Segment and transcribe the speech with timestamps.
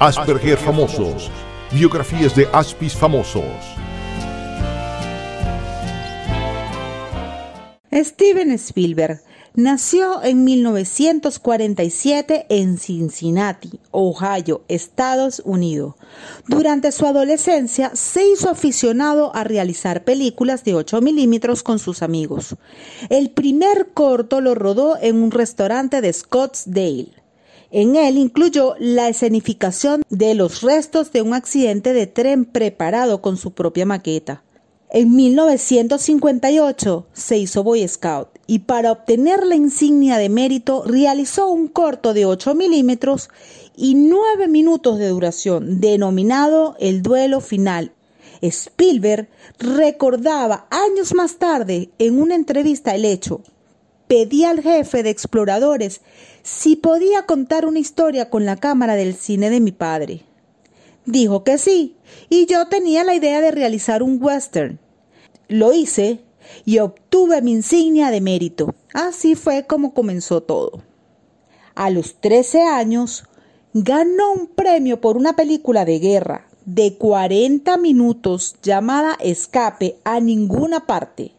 [0.00, 1.30] Asperger Famosos.
[1.70, 3.44] Biografías de Aspis Famosos.
[7.92, 9.20] Steven Spielberg
[9.54, 15.94] nació en 1947 en Cincinnati, Ohio, Estados Unidos.
[16.48, 22.56] Durante su adolescencia se hizo aficionado a realizar películas de 8 milímetros con sus amigos.
[23.10, 27.23] El primer corto lo rodó en un restaurante de Scottsdale.
[27.76, 33.36] En él incluyó la escenificación de los restos de un accidente de tren preparado con
[33.36, 34.44] su propia maqueta.
[34.90, 41.66] En 1958 se hizo Boy Scout y para obtener la insignia de mérito realizó un
[41.66, 43.28] corto de 8 milímetros
[43.76, 47.90] y 9 minutos de duración denominado El Duelo Final.
[48.40, 53.42] Spielberg recordaba años más tarde en una entrevista el hecho.
[54.06, 56.02] Pedí al jefe de exploradores
[56.44, 60.20] si podía contar una historia con la cámara del cine de mi padre.
[61.06, 61.96] Dijo que sí,
[62.28, 64.78] y yo tenía la idea de realizar un western.
[65.48, 66.20] Lo hice
[66.66, 68.74] y obtuve mi insignia de mérito.
[68.92, 70.82] Así fue como comenzó todo.
[71.74, 73.24] A los 13 años,
[73.72, 80.86] ganó un premio por una película de guerra de 40 minutos llamada Escape a ninguna
[80.86, 81.32] parte,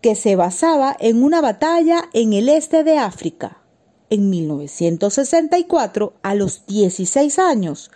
[0.00, 3.57] que se basaba en una batalla en el este de África.
[4.10, 7.90] En 1964, a los 16 años,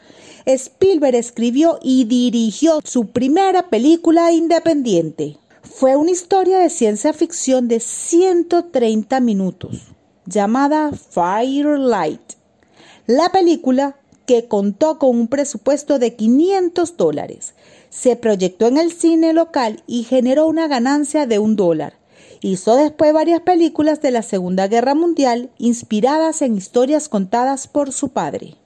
[0.45, 5.39] Spielberg escribió y dirigió su primera película independiente.
[5.63, 9.95] Fue una historia de ciencia ficción de 130 minutos,
[10.27, 12.35] llamada Firelight.
[13.07, 17.55] La película, que contó con un presupuesto de 500 dólares,
[17.89, 22.02] se proyectó en el cine local y generó una ganancia de un dólar.
[22.45, 28.09] Hizo después varias películas de la Segunda Guerra Mundial inspiradas en historias contadas por su
[28.09, 28.57] padre.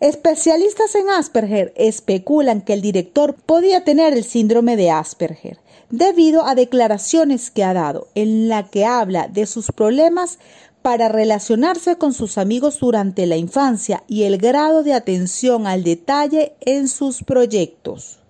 [0.00, 5.58] Especialistas en Asperger especulan que el director podía tener el síndrome de Asperger
[5.90, 10.38] debido a declaraciones que ha dado en la que habla de sus problemas
[10.80, 16.54] para relacionarse con sus amigos durante la infancia y el grado de atención al detalle
[16.62, 18.23] en sus proyectos.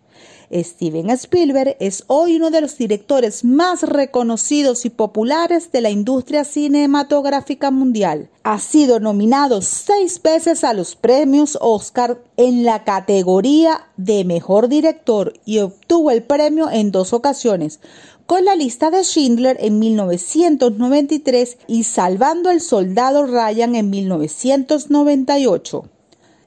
[0.62, 6.44] Steven Spielberg es hoy uno de los directores más reconocidos y populares de la industria
[6.44, 8.30] cinematográfica mundial.
[8.44, 15.32] Ha sido nominado seis veces a los premios Oscar en la categoría de Mejor Director
[15.44, 17.80] y obtuvo el premio en dos ocasiones,
[18.26, 25.84] con la lista de Schindler en 1993 y Salvando al Soldado Ryan en 1998.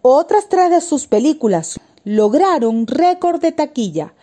[0.02, 4.14] Otras tres de sus películas, lograron récord de taquilla,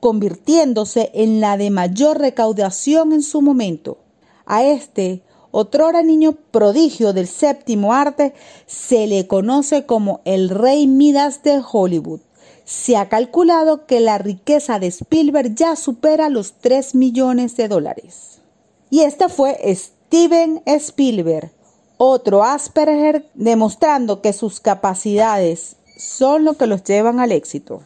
[0.00, 3.98] convirtiéndose en la de mayor recaudación en su momento.
[4.46, 8.32] A este, otrora niño prodigio del séptimo arte,
[8.64, 12.20] se le conoce como el Rey Midas de Hollywood.
[12.64, 18.40] Se ha calculado que la riqueza de Spielberg ya supera los 3 millones de dólares.
[18.88, 21.52] Y este fue Steven Spielberg,
[21.98, 27.82] otro Asperger, demostrando que sus capacidades son lo que los llevan al éxito.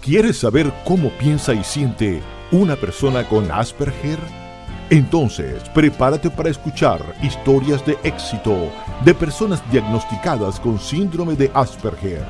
[0.00, 2.22] ¿Quieres saber cómo piensa y siente
[2.52, 4.18] una persona con Asperger?
[4.90, 8.70] Entonces, prepárate para escuchar historias de éxito
[9.02, 12.26] de personas diagnosticadas con síndrome de Asperger,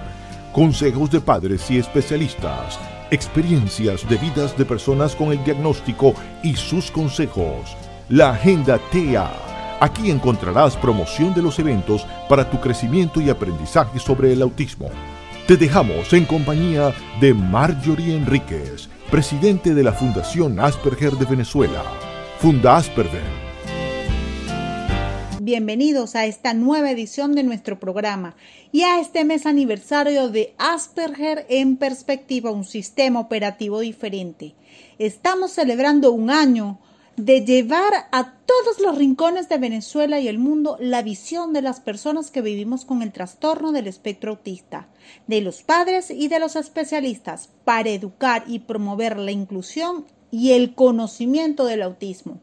[0.52, 2.78] consejos de padres y especialistas,
[3.10, 6.14] experiencias de vidas de personas con el diagnóstico
[6.44, 7.76] y sus consejos.
[8.08, 9.53] La Agenda TEA
[9.84, 14.88] Aquí encontrarás promoción de los eventos para tu crecimiento y aprendizaje sobre el autismo.
[15.46, 21.82] Te dejamos en compañía de Marjorie Enríquez, presidente de la Fundación Asperger de Venezuela.
[22.38, 23.20] Funda Asperger.
[25.42, 28.36] Bienvenidos a esta nueva edición de nuestro programa
[28.72, 34.54] y a este mes aniversario de Asperger en perspectiva, un sistema operativo diferente.
[34.98, 36.78] Estamos celebrando un año
[37.16, 41.80] de llevar a todos los rincones de Venezuela y el mundo la visión de las
[41.80, 44.88] personas que vivimos con el trastorno del espectro autista,
[45.26, 50.74] de los padres y de los especialistas, para educar y promover la inclusión y el
[50.74, 52.40] conocimiento del autismo.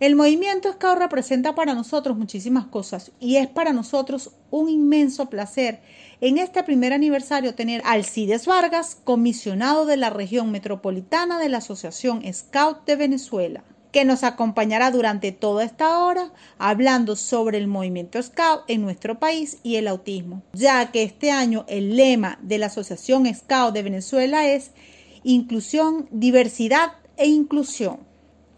[0.00, 5.82] El movimiento Scout representa para nosotros muchísimas cosas y es para nosotros un inmenso placer
[6.22, 11.58] en este primer aniversario tener a Alcides Vargas, comisionado de la región metropolitana de la
[11.58, 18.20] Asociación Scout de Venezuela que nos acompañará durante toda esta hora hablando sobre el movimiento
[18.20, 22.66] Scout en nuestro país y el autismo, ya que este año el lema de la
[22.66, 24.72] Asociación Scout de Venezuela es
[25.22, 28.12] inclusión, diversidad e inclusión.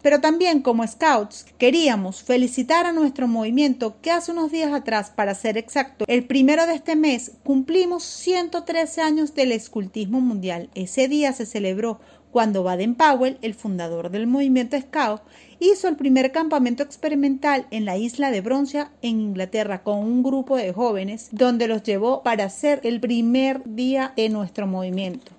[0.05, 5.33] Pero también como Scouts queríamos felicitar a nuestro movimiento que hace unos días atrás, para
[5.33, 10.69] ser exacto, el primero de este mes cumplimos 113 años del escultismo mundial.
[10.75, 11.99] Ese día se celebró
[12.35, 15.21] cuando Baden-Powell, el fundador del movimiento Scout,
[15.59, 20.57] hizo el primer campamento experimental en la isla de Broncia, en Inglaterra, con un grupo
[20.57, 25.31] de jóvenes, donde los llevó para hacer el primer día de nuestro movimiento.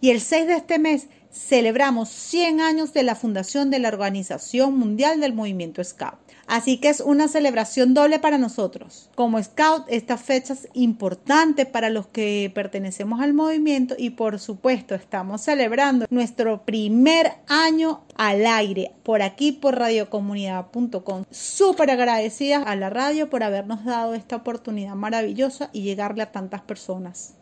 [0.00, 1.06] Y el 6 de este mes
[1.36, 6.18] celebramos 100 años de la fundación de la Organización Mundial del Movimiento Scout.
[6.46, 9.10] Así que es una celebración doble para nosotros.
[9.14, 14.94] Como Scout, esta fecha es importante para los que pertenecemos al movimiento y por supuesto
[14.94, 21.24] estamos celebrando nuestro primer año al aire por aquí por radiocomunidad.com.
[21.30, 26.62] Súper agradecidas a la radio por habernos dado esta oportunidad maravillosa y llegarle a tantas
[26.62, 27.35] personas.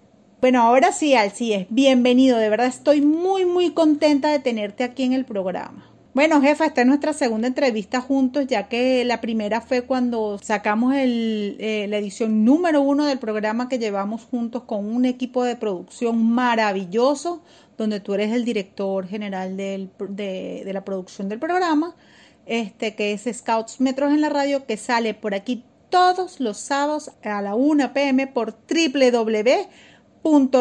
[0.45, 2.37] Bueno, ahora sí, Alcides, bienvenido.
[2.37, 5.91] De verdad estoy muy, muy contenta de tenerte aquí en el programa.
[6.13, 10.93] Bueno, jefa, esta es nuestra segunda entrevista juntos, ya que la primera fue cuando sacamos
[10.99, 16.23] eh, la edición número uno del programa que llevamos juntos con un equipo de producción
[16.23, 17.43] maravilloso,
[17.79, 21.97] donde tú eres el director general de, de, la producción del programa,
[22.45, 27.13] este que es Scouts Metros en la Radio, que sale por aquí todos los sábados
[27.23, 29.94] a la 1 pm por www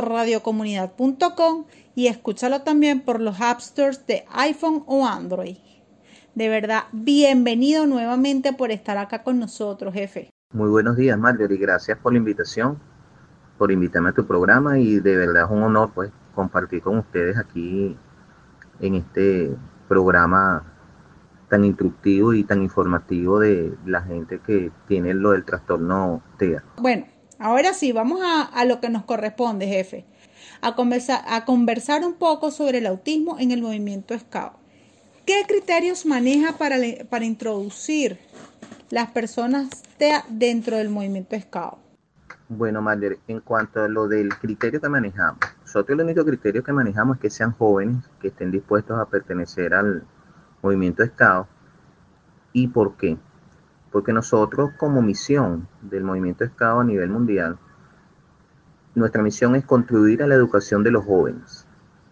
[0.02, 1.66] radiocomunidad.com
[1.96, 5.58] y escúchalo también por los App Stores de iPhone o Android.
[6.36, 10.30] De verdad, bienvenido nuevamente por estar acá con nosotros, jefe.
[10.52, 11.58] Muy buenos días, Marjorie.
[11.58, 12.80] Gracias por la invitación,
[13.58, 17.38] por invitarme a tu programa y de verdad es un honor pues compartir con ustedes
[17.38, 17.96] aquí
[18.80, 19.56] en este
[19.88, 20.64] programa
[21.50, 26.64] tan instructivo y tan informativo de la gente que tiene lo del trastorno TEA.
[26.78, 27.06] Bueno,
[27.44, 30.06] Ahora sí, vamos a, lo que nos corresponde, jefe.
[30.62, 34.54] A conversar, un poco sobre el autismo en el movimiento SCAO.
[35.26, 38.18] ¿Qué criterios maneja para, introducir
[38.92, 39.68] las personas
[40.30, 41.80] dentro del movimiento SCAO?
[42.48, 46.72] Bueno, Mayer, en cuanto a lo del criterio que manejamos, nosotros el único criterio que
[46.72, 50.06] manejamos es que sean jóvenes, que estén dispuestos a pertenecer al
[50.62, 51.46] movimiento SCAO.
[52.54, 53.18] ¿Y por qué?
[53.94, 57.60] Porque nosotros como misión del movimiento Escado a nivel mundial,
[58.96, 61.68] nuestra misión es contribuir a la educación de los jóvenes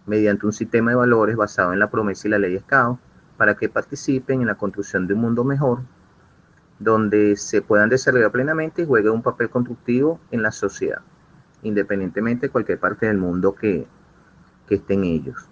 [0.06, 3.00] mediante un sistema de valores basado en la promesa y la ley Escado
[3.36, 5.80] para que participen en la construcción de un mundo mejor
[6.78, 11.00] donde se puedan desarrollar plenamente y jueguen un papel constructivo en la sociedad,
[11.64, 13.88] independientemente de cualquier parte del mundo que,
[14.68, 15.48] que estén ellos.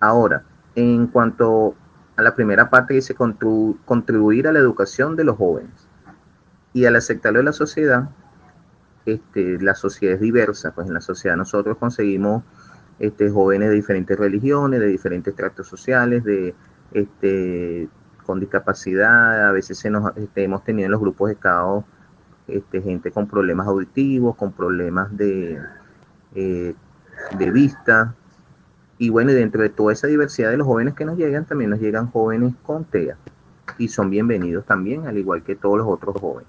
[0.00, 0.42] Ahora,
[0.74, 1.76] en cuanto
[2.16, 5.88] a la primera parte dice contribuir a la educación de los jóvenes.
[6.72, 8.10] Y al aceptarlo en la sociedad,
[9.04, 12.42] este, la sociedad es diversa, pues en la sociedad nosotros conseguimos
[12.98, 16.54] este, jóvenes de diferentes religiones, de diferentes tratos sociales, de
[16.92, 17.88] este,
[18.24, 21.84] con discapacidad, a veces se nos, este, hemos tenido en los grupos de caos
[22.48, 25.60] este, gente con problemas auditivos, con problemas de,
[26.34, 26.74] eh,
[27.38, 28.14] de vista,
[28.98, 31.70] y bueno, y dentro de toda esa diversidad de los jóvenes que nos llegan, también
[31.70, 33.16] nos llegan jóvenes con TEA.
[33.78, 36.48] Y son bienvenidos también, al igual que todos los otros jóvenes.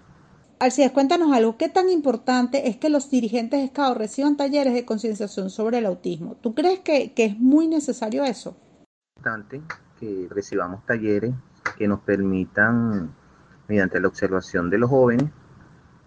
[0.60, 1.58] Alcides, cuéntanos algo.
[1.58, 6.36] ¿Qué tan importante es que los dirigentes de reciban talleres de concienciación sobre el autismo?
[6.42, 8.58] ¿Tú crees que, que es muy necesario eso?
[9.18, 9.62] Importante
[10.00, 11.34] que recibamos talleres
[11.78, 13.14] que nos permitan,
[13.68, 15.30] mediante la observación de los jóvenes,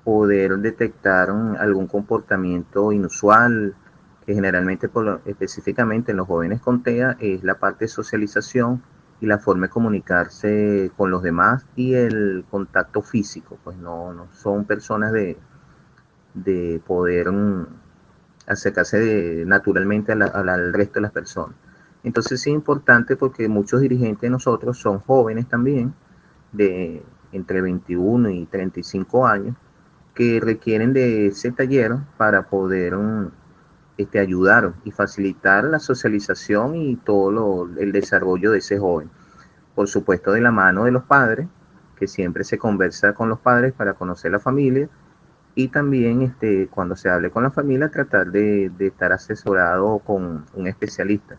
[0.05, 3.75] poder detectar algún comportamiento inusual,
[4.35, 8.83] generalmente, por específicamente en los jóvenes con TEA, es la parte de socialización
[9.21, 14.29] y la forma de comunicarse con los demás y el contacto físico, pues no, no
[14.33, 15.37] son personas de,
[16.35, 17.67] de poder mm,
[18.47, 21.57] acercarse naturalmente al resto de las personas.
[22.03, 25.95] Entonces sí es importante porque muchos dirigentes de nosotros son jóvenes también,
[26.53, 29.55] de entre 21 y 35 años,
[30.15, 33.31] que requieren de ese taller para poder mm,
[34.19, 39.11] ayudar y facilitar la socialización y todo el desarrollo de ese joven.
[39.75, 41.49] Por supuesto, de la mano de los padres,
[41.97, 44.89] que siempre se conversa con los padres para conocer la familia
[45.55, 50.67] y también este, cuando se hable con la familia tratar de, estar asesorado con un
[50.67, 51.37] especialista.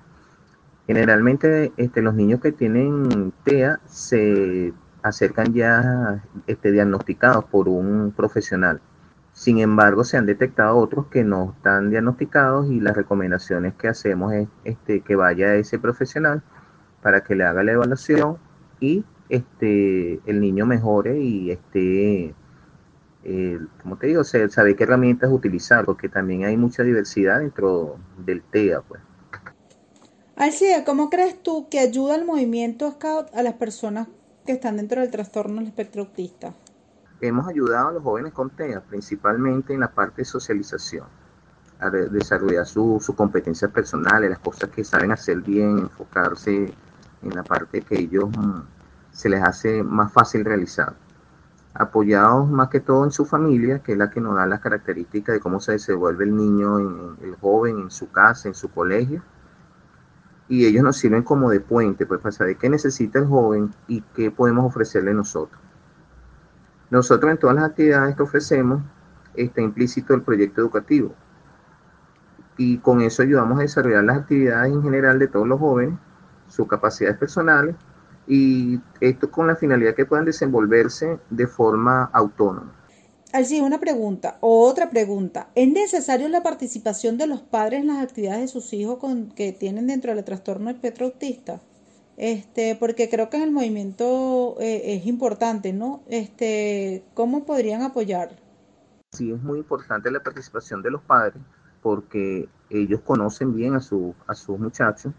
[0.85, 8.81] Generalmente este, los niños que tienen TEA se acercan ya este, diagnosticados por un profesional
[9.33, 14.33] sin embargo, se han detectado otros que no están diagnosticados y las recomendaciones que hacemos
[14.33, 16.43] es este, que vaya a ese profesional
[17.01, 18.37] para que le haga la evaluación
[18.79, 22.35] y este, el niño mejore y esté,
[23.23, 28.43] eh, como te digo, sabe qué herramientas utilizar, porque también hay mucha diversidad dentro del
[28.43, 28.81] TEA.
[28.81, 29.01] Pues.
[30.35, 34.07] Alcide, ¿cómo crees tú que ayuda el movimiento Scout a las personas
[34.45, 36.53] que están dentro del trastorno del espectro autista?
[37.27, 41.05] Hemos ayudado a los jóvenes con TEA, principalmente en la parte de socialización,
[41.79, 46.73] a desarrollar sus su competencias personales, las cosas que saben hacer bien, enfocarse
[47.21, 48.61] en la parte que ellos mm,
[49.11, 50.93] se les hace más fácil realizar.
[51.73, 55.33] Apoyados más que todo en su familia, que es la que nos da las características
[55.33, 56.79] de cómo se desenvuelve el niño,
[57.21, 59.23] el joven, en su casa, en su colegio.
[60.49, 64.01] Y ellos nos sirven como de puente, pues para saber qué necesita el joven y
[64.01, 65.61] qué podemos ofrecerle nosotros.
[66.91, 68.83] Nosotros en todas las actividades que ofrecemos
[69.33, 71.15] está implícito el proyecto educativo
[72.57, 75.97] y con eso ayudamos a desarrollar las actividades en general de todos los jóvenes,
[76.47, 77.75] sus capacidades personales
[78.27, 82.75] y esto con la finalidad que puedan desenvolverse de forma autónoma.
[83.33, 85.47] Así, una pregunta, otra pregunta.
[85.55, 89.53] ¿Es necesario la participación de los padres en las actividades de sus hijos con, que
[89.53, 91.61] tienen dentro del trastorno espectro autista?
[92.21, 96.03] Este, porque creo que en el movimiento eh, es importante, ¿no?
[96.07, 98.35] Este, ¿Cómo podrían apoyar?
[99.11, 101.41] Sí, es muy importante la participación de los padres,
[101.81, 105.11] porque ellos conocen bien a, su, a sus muchachos,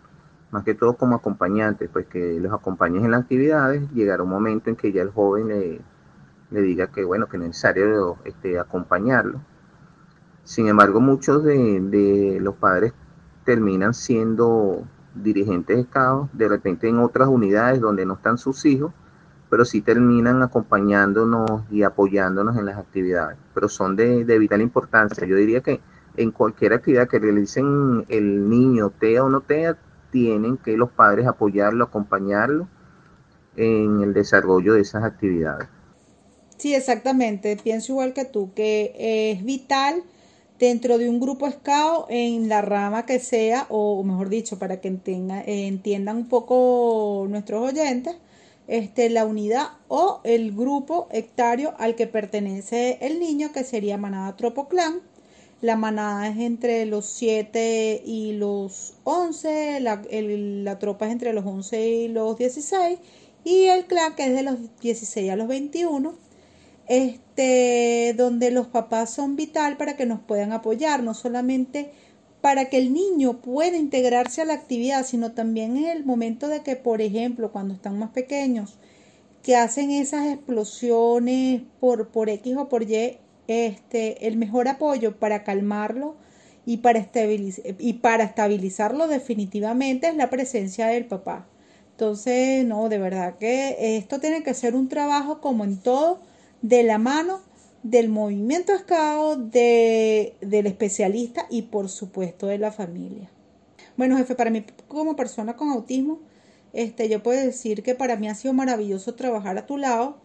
[0.52, 4.70] más que todo como acompañantes, pues que los acompañen en las actividades, llegará un momento
[4.70, 9.40] en que ya el joven le, diga que bueno, que es necesario este, acompañarlo.
[10.44, 12.92] Sin embargo, muchos de, de los padres
[13.44, 18.92] terminan siendo dirigentes de Estado, de repente en otras unidades donde no están sus hijos,
[19.50, 25.26] pero sí terminan acompañándonos y apoyándonos en las actividades, pero son de, vital importancia.
[25.26, 25.80] Yo diría que
[26.16, 29.76] en cualquier actividad que realicen el niño, TEA o no TEA,
[30.10, 32.68] tienen que los padres apoyarlo, acompañarlo
[33.56, 35.68] en el desarrollo de esas actividades.
[36.56, 37.58] Sí, exactamente.
[37.62, 38.94] Pienso igual que tú, que
[39.32, 40.02] es vital
[40.62, 44.86] dentro de un grupo SCAO en la rama que sea, o mejor dicho, para que
[44.86, 48.14] entiendan un poco nuestros oyentes,
[48.68, 54.36] este, la unidad o el grupo hectario al que pertenece el niño, que sería manada
[54.36, 55.00] Tropoclan.
[55.62, 61.44] La manada es entre los 7 y los 11, la, la tropa es entre los
[61.44, 63.00] 11 y los 16,
[63.42, 66.14] y el clan que es de los 16 a los 21
[66.88, 71.92] este, donde los papás son vital para que nos puedan apoyar, no solamente
[72.40, 76.62] para que el niño pueda integrarse a la actividad, sino también en el momento de
[76.62, 78.78] que, por ejemplo, cuando están más pequeños,
[79.42, 85.44] que hacen esas explosiones por, por X o por Y, este, el mejor apoyo para
[85.44, 86.16] calmarlo
[86.64, 87.10] y para,
[87.78, 91.46] y para estabilizarlo definitivamente es la presencia del papá.
[91.92, 96.20] Entonces, no, de verdad que esto tiene que ser un trabajo como en todo,
[96.62, 97.40] de la mano
[97.82, 103.30] del movimiento escao, de, del especialista y por supuesto de la familia.
[103.96, 106.20] Bueno, jefe, para mí como persona con autismo,
[106.72, 110.18] este, yo puedo decir que para mí ha sido maravilloso trabajar a tu lado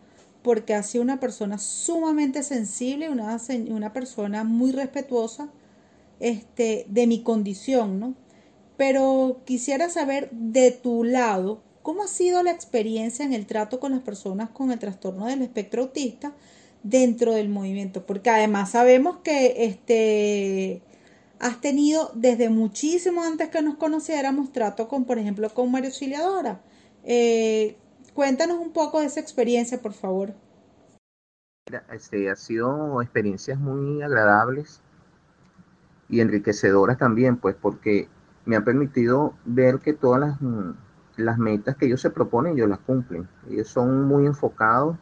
[0.43, 3.37] porque ha sido una persona sumamente sensible, una,
[3.69, 5.49] una persona muy respetuosa
[6.19, 8.13] este, de mi condición, ¿no?
[8.77, 13.93] Pero quisiera saber de tu lado, ¿Cómo ha sido la experiencia en el trato con
[13.93, 16.33] las personas con el trastorno del espectro autista
[16.83, 20.81] dentro del movimiento, porque además sabemos que este
[21.39, 26.59] has tenido desde muchísimo antes que nos conociéramos trato con, por ejemplo, con María Auxiliadora.
[27.05, 27.77] Eh,
[28.13, 30.33] cuéntanos un poco de esa experiencia, por favor.
[31.93, 34.81] Este, ha sido experiencias muy agradables
[36.09, 38.09] y enriquecedoras también, pues porque
[38.43, 40.37] me han permitido ver que todas las,
[41.17, 43.27] las metas que ellos se proponen, ellos las cumplen.
[43.49, 44.97] Ellos son muy enfocados,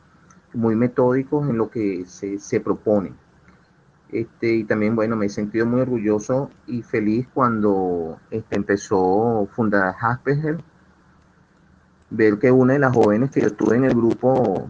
[0.54, 3.16] muy metódicos en lo que se, se proponen.
[4.10, 9.96] Este, y también, bueno, me he sentido muy orgulloso y feliz cuando este, empezó fundar
[10.00, 10.64] Asperger,
[12.10, 14.70] ver que una de las jóvenes que yo estuve en el grupo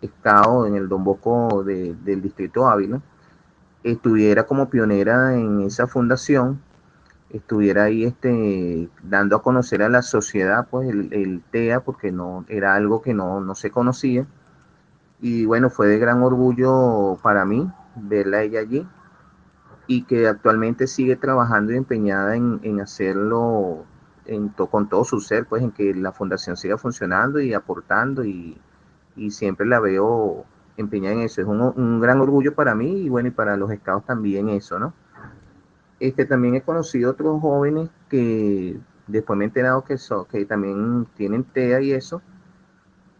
[0.00, 3.00] Estado, en el Don Bosco del Distrito Ávila,
[3.82, 6.60] estuviera como pionera en esa fundación,
[7.32, 12.74] estuviera ahí este, dando a conocer a la sociedad pues el, TEA, porque no era
[12.74, 14.26] algo que no, no se conocía.
[15.20, 18.86] Y bueno, fue de gran orgullo para mí verla ella allí
[19.86, 23.84] y que actualmente sigue trabajando y empeñada en, hacerlo
[24.24, 28.58] en con todo su ser, pues en que la fundación siga funcionando y aportando y,
[29.30, 30.46] siempre la veo
[30.76, 31.42] empeñada en eso.
[31.42, 34.94] Es un, gran orgullo para mí y bueno, y para los estados también eso, ¿no?
[36.02, 41.06] Este, también he conocido otros jóvenes que después me he enterado que, son que también
[41.14, 42.20] tienen TEA y eso,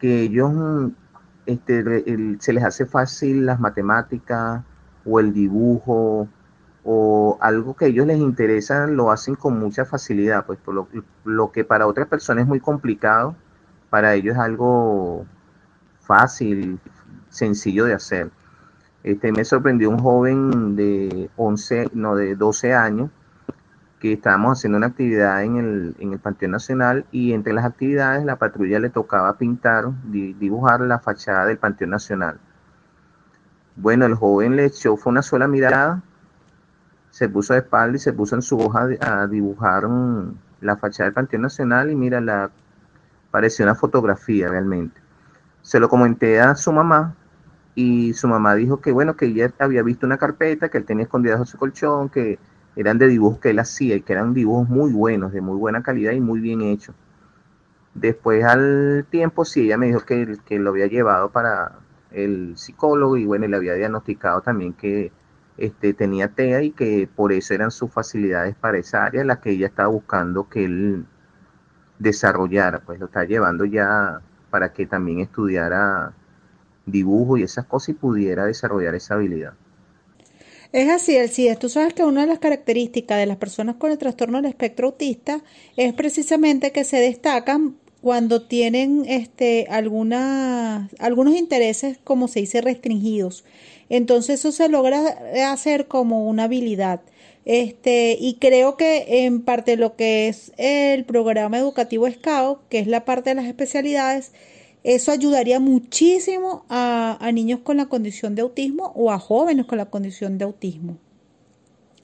[0.01, 0.51] que ellos
[1.47, 1.85] este,
[2.41, 4.65] se les hace fácil las matemáticas
[5.05, 6.27] o el dibujo
[6.83, 10.89] o algo que ellos les interesa, lo hacen con mucha facilidad, pues por
[11.25, 13.37] lo, que para otras personas es muy complicado,
[13.91, 15.25] para ellos es algo
[16.01, 16.81] fácil,
[17.29, 18.33] sencillo de hacer.
[19.05, 23.11] Este, me sorprendió un joven de 11, no, de 12 años,
[23.99, 28.25] que estábamos haciendo una actividad en el, en el Panteón Nacional y entre las actividades
[28.25, 32.39] la patrulla le tocaba pintar, dibujar la fachada del Panteón Nacional.
[33.77, 36.03] Bueno, el joven le echó, fue una sola mirada,
[37.11, 39.89] se puso de espalda y se puso en su hoja a dibujar
[40.61, 42.51] la fachada del Panteón Nacional y mira, la,
[43.31, 45.01] pareció una fotografía realmente.
[45.63, 47.15] Se lo comenté a su mamá
[47.75, 51.05] y su mamá dijo que bueno, que ella había visto una carpeta que él tenía
[51.05, 52.39] escondida bajo su colchón, que
[52.77, 55.83] eran de dibujos que él hacía y que eran dibujos muy buenos, de muy buena
[55.83, 56.95] calidad y muy bien hechos.
[57.95, 61.79] Después al tiempo sí, ella me dijo que, que lo había llevado para
[62.11, 65.13] el psicólogo y bueno, le había diagnosticado también que
[65.57, 69.51] este, tenía TEA y que por eso eran sus facilidades para esa área la que
[69.51, 71.07] ella estaba buscando que él
[71.99, 76.15] desarrollara, pues lo está llevando ya para que también estudiara
[76.87, 79.55] dibujo y esas cosas y pudiera desarrollar esa habilidad.
[80.73, 81.59] Es así, Alcides.
[81.59, 84.89] Tú sabes que una de las características de las personas con el trastorno del espectro
[84.89, 85.43] autista
[85.77, 93.45] es precisamente que se destacan cuando tienen este, algunos intereses, como se dice, restringidos.
[93.91, 95.19] Entonces eso se logra
[95.51, 97.03] hacer como una habilidad.
[97.45, 102.87] Este, y creo que en parte lo que es el programa educativo SCAO, que es
[102.87, 104.33] la parte de las especialidades,
[104.85, 109.87] eso ayudaría muchísimo a, niños con la condición de autismo o a jóvenes con la
[109.87, 110.99] condición de autismo.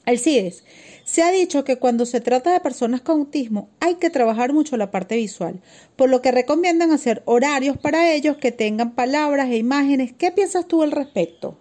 [0.06, 0.64] Alcides,
[1.04, 4.76] se ha dicho que cuando se trata de personas con autismo hay que trabajar mucho
[4.76, 5.60] la parte visual,
[5.96, 10.12] por lo que recomiendan hacer horarios para ellos que tengan palabras e imágenes.
[10.12, 11.58] ¿Qué piensas tú al respecto?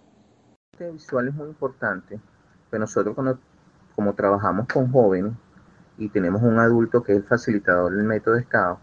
[0.72, 2.20] La parte visual es muy importante,
[2.70, 3.16] pero nosotros
[3.94, 5.32] como trabajamos con jóvenes
[5.98, 8.78] y tenemos un adulto que es el facilitador del método SCAO,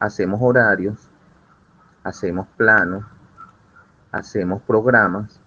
[0.00, 1.09] hacemos horarios
[2.02, 3.04] hacemos planos,
[4.12, 5.40] hacemos programas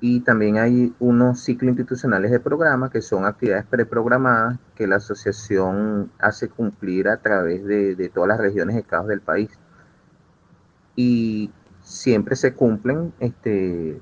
[0.00, 6.10] y también hay unos ciclos institucionales de programas que son actividades preprogramadas que la asociación
[6.18, 9.50] hace cumplir a través de, todas las regiones de caos del país.
[10.96, 11.52] Y
[11.82, 14.00] siempre se cumplen este,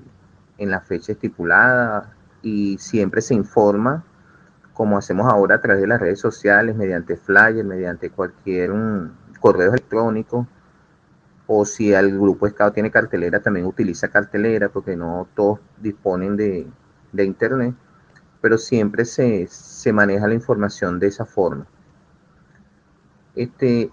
[0.59, 4.04] en la fecha estipulada y siempre se informa,
[4.74, 9.70] como hacemos ahora a través de las redes sociales, mediante flyers, mediante cualquier mm, correo
[9.70, 10.46] electrónico
[11.50, 16.68] o si el grupo Estado tiene cartelera, también utiliza cartelera, porque no todos disponen de,
[17.24, 17.74] internet,
[18.42, 19.48] pero siempre se,
[19.92, 21.66] maneja la información de esa forma.
[23.34, 23.90] Este,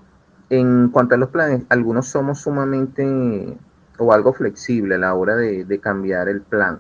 [0.50, 3.58] en cuanto a los planes, algunos somos sumamente
[3.98, 6.80] o algo flexible a la hora de, cambiar el plan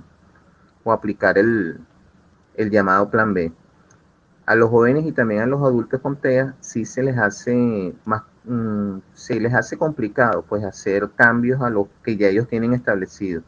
[0.83, 1.79] o aplicar el,
[2.55, 3.53] el, llamado plan B.
[4.45, 8.23] A los jóvenes y también a los adultos con TEA sí se les hace más
[8.47, 13.41] Mm, se les hace complicado pues hacer cambios a lo que ya ellos tienen establecido.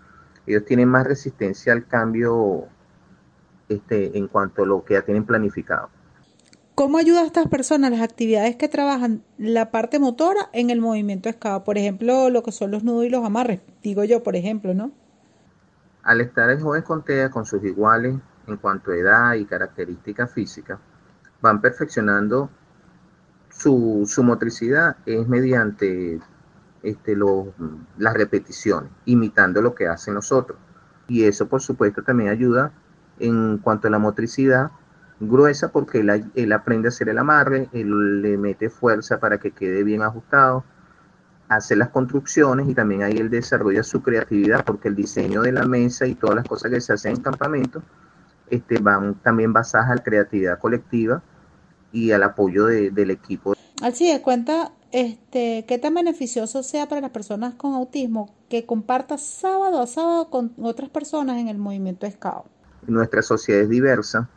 [0.47, 2.65] Ellos tienen más resistencia al cambio
[3.69, 5.89] este, en cuanto a lo que ya tienen planificado.
[6.73, 11.27] ¿Cómo ayuda a estas personas las actividades que trabajan la parte motora en el movimiento
[11.27, 11.63] escava?
[11.63, 14.91] Por ejemplo, lo que son los nudos y los amarres, digo yo, por ejemplo, ¿no?
[16.03, 18.15] Al estar el joven con TEA con sus iguales
[18.47, 20.79] en cuanto a edad y características físicas,
[21.41, 22.49] van perfeccionando
[23.57, 26.19] su, su motricidad es mediante
[26.83, 27.47] este, los,
[27.97, 30.59] las repeticiones, imitando lo que hacen los otros.
[31.07, 32.71] Y eso, por supuesto, también ayuda
[33.19, 34.71] en cuanto a la motricidad
[35.19, 35.99] gruesa, porque
[36.35, 40.63] él, aprende a hacer el amarre, él le mete fuerza para que quede bien ajustado,
[41.49, 45.65] hace las construcciones y también ahí él desarrolla su creatividad, porque el diseño de la
[45.65, 47.81] mesa y todas las cosas que se hacen en campamento
[48.51, 51.23] este, van también basadas a la creatividad colectiva
[51.91, 53.53] y al apoyo del equipo.
[53.81, 59.17] Así de cuenta este, qué tan beneficioso sea para las personas con autismo que comparta
[59.17, 62.45] sábado a sábado con otras personas en el movimiento SCAO.
[62.87, 64.29] Nuestra sociedad es diversa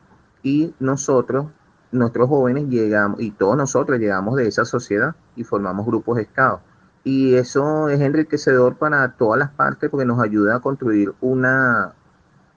[0.43, 1.47] y nosotros,
[1.93, 6.61] nuestros jóvenes llegamos, y todos nosotros llegamos de esa sociedad y formamos grupos SCAO.
[7.05, 11.95] Y eso es enriquecedor para todas las partes porque nos ayuda a construir una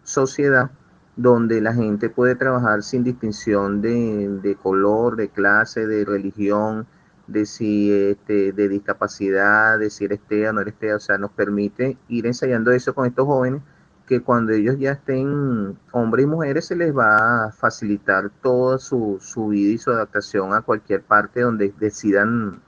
[0.04, 0.72] sociedad
[1.16, 6.88] donde la gente puede trabajar sin distinción de, de color, de clase, de religión,
[7.28, 11.18] de si este, de discapacidad, de si eres TEA o no eres TEA, o sea,
[11.18, 13.62] nos permite ir ensayando eso con estos jóvenes
[14.08, 19.18] que cuando ellos ya estén hombres y mujeres se les va a facilitar toda su,
[19.22, 22.62] su vida y su adaptación a cualquier parte donde decidan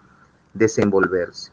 [0.54, 1.52] desenvolverse.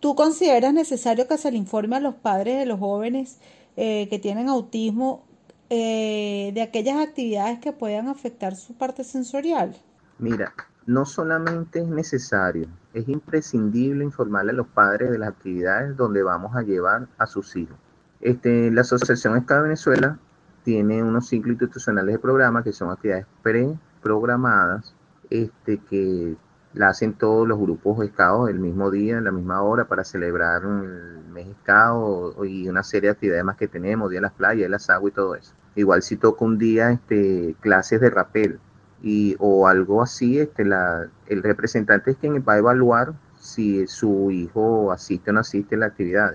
[0.00, 3.38] ¿Tú consideras necesario que se le informe a los padres de los jóvenes
[3.76, 5.24] eh, que tienen autismo
[5.70, 9.76] eh, de aquellas actividades que puedan afectar su parte sensorial?
[10.18, 10.52] Mira,
[10.86, 16.56] no solamente es necesario, es imprescindible informarle a los padres de las actividades donde vamos
[16.56, 17.76] a llevar a sus hijos.
[18.20, 20.18] Este, la Asociación ESCA Venezuela
[20.64, 24.94] tiene unos ciclos institucionales de programa que son actividades preprogramadas
[25.30, 26.36] este, que
[26.74, 30.62] la hacen todos los grupos escados el mismo día, en la misma hora, para celebrar
[30.62, 34.62] el mes escado y una serie de actividades más que tenemos, Día de las Playas,
[34.62, 35.54] de las Aguas y todo eso.
[35.74, 38.58] Igual si toca un día este, clases de rapel,
[39.02, 44.30] y, o algo así, este, la, el representante es quien va a evaluar si su
[44.30, 46.34] hijo asiste o no asiste a la actividad.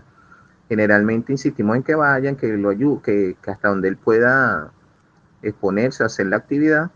[0.68, 4.72] Generalmente insistimos en que vayan, que lo ayude, que, que hasta donde él pueda
[5.44, 6.90] exponerse a hacer la actividad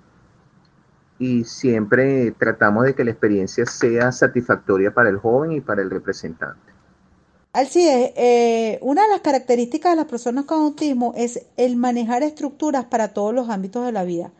[1.20, 5.90] y siempre tratamos de que la experiencia sea satisfactoria para el joven y para el
[5.90, 6.69] representante.
[7.52, 12.86] Alcide, eh, una de las características de las personas con autismo es el manejar estructuras
[12.86, 14.32] para todos los ámbitos de la vida.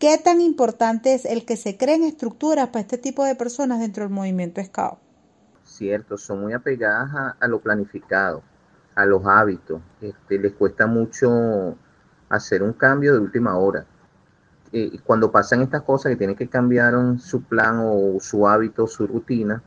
[0.00, 4.02] ¿Qué tan importante es el que se creen estructuras para este tipo de personas dentro
[4.02, 4.98] del movimiento SCAO?
[5.62, 8.42] Cierto, son muy apegadas a, lo planificado,
[8.96, 9.80] a los hábitos.
[10.00, 11.76] Este, les cuesta mucho
[12.28, 13.86] hacer un cambio de última hora.
[14.72, 19.06] Eh, cuando pasan estas cosas que tienen que cambiar su plan o su hábito, su
[19.06, 19.62] rutina,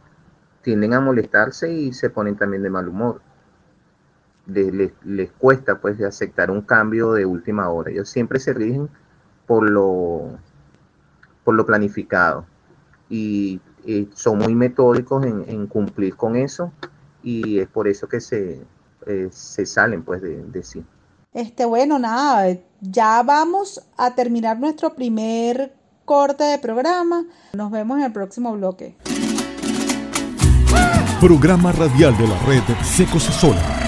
[0.62, 3.22] tienden a molestarse y se ponen también de mal humor.
[4.46, 7.92] Les, les, cuesta pues aceptar un cambio de última hora.
[7.92, 8.90] Ellos siempre se rigen
[9.46, 10.40] por lo,
[11.44, 12.46] por lo planificado.
[13.10, 13.62] Y,
[14.14, 16.72] son muy metódicos en, cumplir con eso
[17.24, 18.62] y es por eso que se,
[19.08, 20.86] eh, se salen pues de, de sí.
[21.34, 25.74] Este, bueno, nada, ya vamos a terminar nuestro primer
[26.06, 27.26] corte de programa.
[27.54, 28.96] Nos vemos en el próximo bloque.
[31.20, 33.80] Programa radial de la red Secos Sola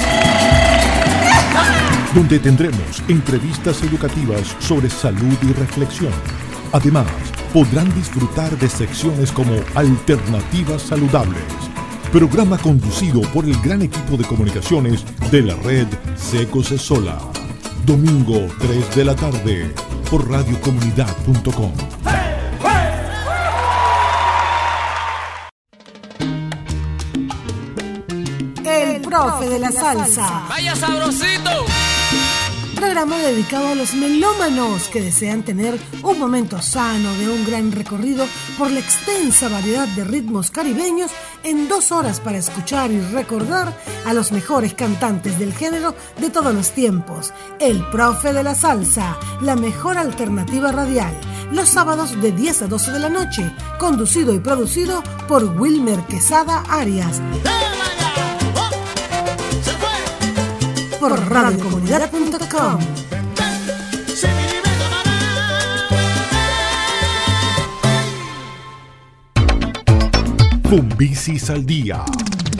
[2.13, 6.11] donde tendremos entrevistas educativas sobre salud y reflexión.
[6.73, 7.07] Además,
[7.53, 11.43] podrán disfrutar de secciones como Alternativas Saludables,
[12.11, 17.17] programa conducido por el gran equipo de comunicaciones de la red Secos Sola.
[17.85, 19.73] Domingo 3 de la tarde
[20.09, 22.20] por radiocomunidad.com.
[29.23, 30.45] profe de la salsa.
[30.49, 31.65] ¡Vaya sabrosito!
[32.81, 38.25] programa dedicado a los melómanos que desean tener un momento sano de un gran recorrido
[38.57, 41.11] por la extensa variedad de ritmos caribeños
[41.43, 43.71] en dos horas para escuchar y recordar
[44.03, 47.31] a los mejores cantantes del género de todos los tiempos.
[47.59, 51.13] El profe de la salsa, la mejor alternativa radial,
[51.51, 56.63] los sábados de 10 a 12 de la noche, conducido y producido por Wilmer Quesada
[56.67, 57.21] Arias.
[61.01, 62.79] Por radiocomunidad.com.
[70.69, 72.05] Fumbicis al día.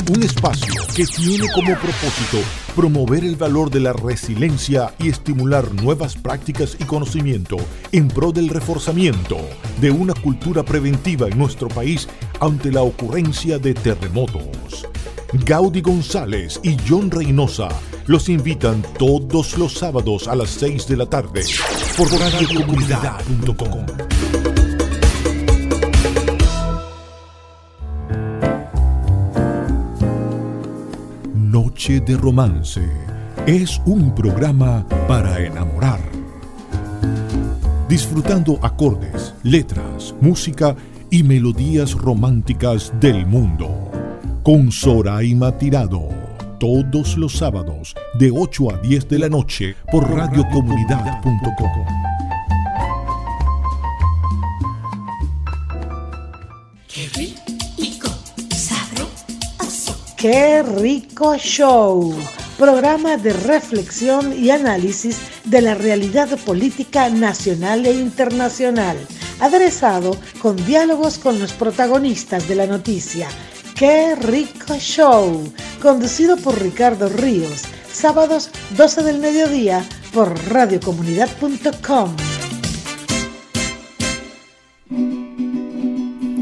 [0.10, 2.40] Un espacio que tiene como propósito
[2.76, 7.58] promover el valor de la resiliencia y estimular nuevas prácticas y conocimiento
[7.92, 9.38] en pro del reforzamiento
[9.80, 14.91] de una cultura preventiva en nuestro país ante la ocurrencia de terremotos.
[15.34, 17.70] Gaudi González y John Reynosa
[18.08, 21.44] los invitan todos los sábados a las 6 de la tarde
[21.98, 23.86] por radiocomunidad.com.
[31.34, 32.82] Noche de Romance
[33.46, 36.02] es un programa para enamorar.
[37.88, 40.76] Disfrutando acordes, letras, música
[41.10, 43.91] y melodías románticas del mundo.
[44.44, 46.10] Con Soraima Tirado.
[46.60, 51.86] Todos los sábados de 8 a 10 de la noche por radiocomunidad.com.
[56.88, 58.10] Qué rico,
[58.50, 59.96] sabroso.
[60.18, 62.16] Qué rico show.
[62.58, 68.98] Programa de reflexión y análisis de la realidad política nacional e internacional
[69.40, 73.28] aderezado con diálogos con los protagonistas de la noticia.
[73.82, 75.42] ¡Qué rico show!
[75.82, 82.16] Conducido por Ricardo Ríos, sábados 12 del mediodía por radiocomunidad.com.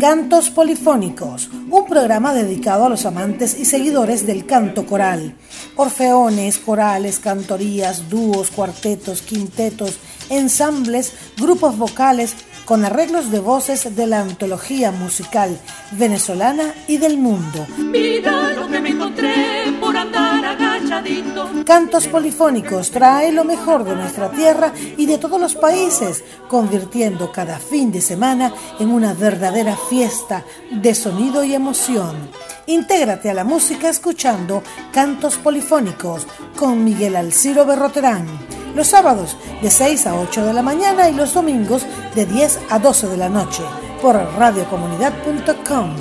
[0.02, 5.38] Cantos Polifónicos, un programa dedicado a los amantes y seguidores del canto coral.
[5.78, 9.97] Orfeones, corales, cantorías, dúos, cuartetos, quintetos,
[10.30, 12.36] ensambles, grupos vocales,
[12.69, 15.58] con arreglos de voces de la antología musical
[15.93, 17.65] venezolana y del mundo.
[17.79, 21.49] Mira lo que me encontré por andar agachadito.
[21.65, 27.58] Cantos polifónicos trae lo mejor de nuestra tierra y de todos los países, convirtiendo cada
[27.58, 32.29] fin de semana en una verdadera fiesta de sonido y emoción.
[32.67, 34.62] Intégrate a la música escuchando
[34.93, 41.10] Cantos Polifónicos con Miguel Alciro Berroterán los sábados de 6 a 8 de la mañana
[41.10, 43.63] y los domingos de 10 a 12 de la noche
[44.01, 45.95] por radiocomunidad.com.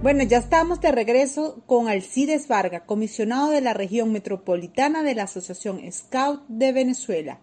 [0.00, 5.24] Bueno, ya estamos de regreso con Alcides Vargas, comisionado de la región metropolitana de la
[5.24, 7.40] Asociación Scout de Venezuela,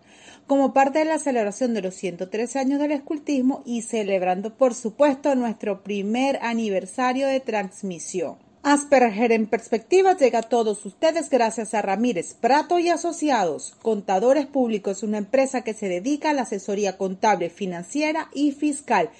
[0.47, 5.35] como parte de la celebración de los 103 años del escultismo y celebrando, por supuesto,
[5.35, 8.44] nuestro primer aniversario de transmisión.
[8.67, 15.03] Asperger en perspectiva llega a todos ustedes gracias a Ramírez Prato y Asociados, Contadores Públicos,
[15.03, 19.11] una empresa que se dedica a la asesoría contable, financiera y fiscal,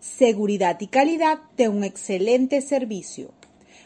[0.00, 3.32] seguridad y calidad de un excelente servicio.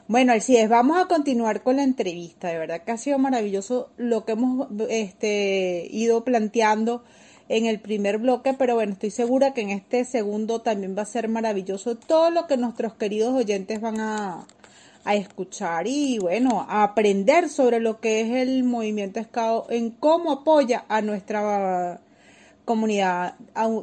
[0.06, 2.46] Bueno, Alcides, vamos a continuar con la entrevista.
[2.46, 7.02] De verdad que ha sido maravilloso lo que hemos este, ido planteando
[7.48, 11.06] en el primer bloque, pero bueno, estoy segura que en este segundo también va a
[11.06, 14.46] ser maravilloso todo lo que nuestros queridos oyentes van a,
[15.04, 20.32] a escuchar y bueno, a aprender sobre lo que es el movimiento escado en cómo
[20.32, 22.00] apoya a nuestra
[22.64, 23.34] comunidad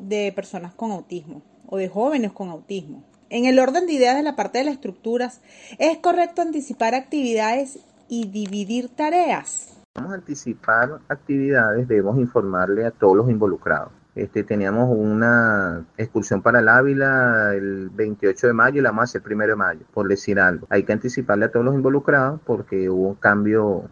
[0.01, 3.03] de personas con autismo o de jóvenes con autismo.
[3.30, 5.41] En el orden de ideas de la parte de las estructuras,
[5.80, 9.77] ¿es correcto anticipar actividades y dividir tareas?
[9.95, 13.91] Vamos a anticipar actividades, debemos informarle a todos los involucrados.
[14.17, 19.21] Este, teníamos una excursión para el Ávila el 28 de mayo y la más el
[19.23, 20.65] 1 de mayo, por decir algo.
[20.71, 23.91] Hay que anticiparle a todos los involucrados porque hubo un cambio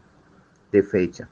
[0.72, 1.30] de fecha.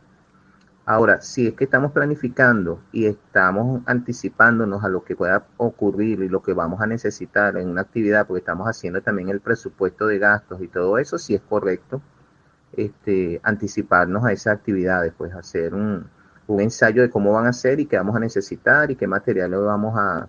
[0.86, 6.30] Ahora, si es que estamos planificando y estamos anticipándonos a lo que pueda ocurrir y
[6.30, 10.20] lo que vamos a necesitar en una actividad, porque estamos haciendo también el presupuesto de
[10.20, 12.00] gastos y todo eso, si es correcto,
[12.74, 16.06] este, anticiparnos a esas actividades, pues hacer un,
[16.48, 19.60] un ensayo de cómo van a ser y qué vamos a necesitar y qué materiales
[19.60, 20.28] vamos a,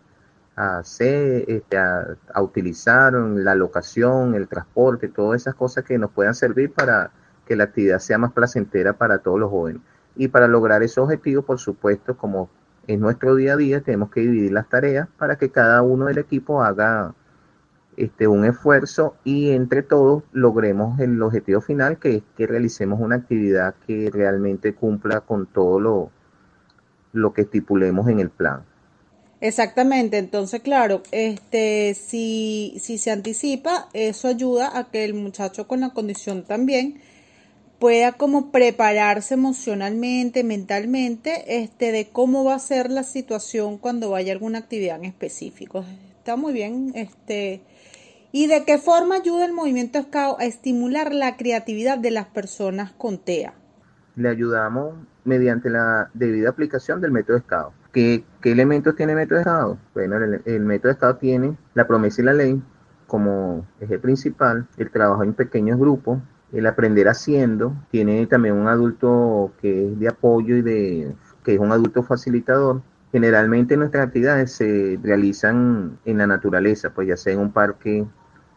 [0.56, 6.72] hacer, este, a, utilizar, la locación, el transporte, todas esas cosas que nos puedan servir
[6.72, 7.10] para
[7.46, 9.82] que la actividad sea más placentera para todos los jóvenes.
[10.16, 12.48] Y para lograr ese objetivo, por supuesto, como
[12.86, 16.18] en nuestro día a día, tenemos que dividir las tareas para que cada uno del
[16.18, 17.14] equipo haga
[17.96, 23.16] este, un esfuerzo y entre todos logremos el objetivo final, que es que realicemos una
[23.16, 26.10] actividad que realmente cumpla con todo lo,
[27.12, 28.64] lo que estipulemos en el plan.
[29.40, 35.80] Exactamente, entonces claro, este si, si se anticipa, eso ayuda a que el muchacho con
[35.80, 37.00] la condición también
[37.78, 44.32] pueda como prepararse emocionalmente, mentalmente, este de cómo va a ser la situación cuando vaya
[44.32, 45.84] a alguna actividad en específico.
[46.16, 47.60] Está muy bien, este
[48.36, 52.90] ¿Y de qué forma ayuda el movimiento SCAO a estimular la creatividad de las personas
[52.90, 53.54] con TEA?
[54.16, 57.72] Le ayudamos mediante la debida aplicación del método SCAO.
[57.92, 59.78] ¿Qué, qué elementos tiene el método SCAO?
[59.94, 62.60] Bueno, el, método SCAO tiene la promesa y la ley
[63.06, 66.18] como eje principal, el trabajo en pequeños grupos,
[66.52, 71.60] el aprender haciendo, tiene también un adulto que es de apoyo y de que es
[71.60, 72.82] un adulto facilitador.
[73.12, 78.04] Generalmente nuestras actividades se realizan en la naturaleza, pues ya sea en un parque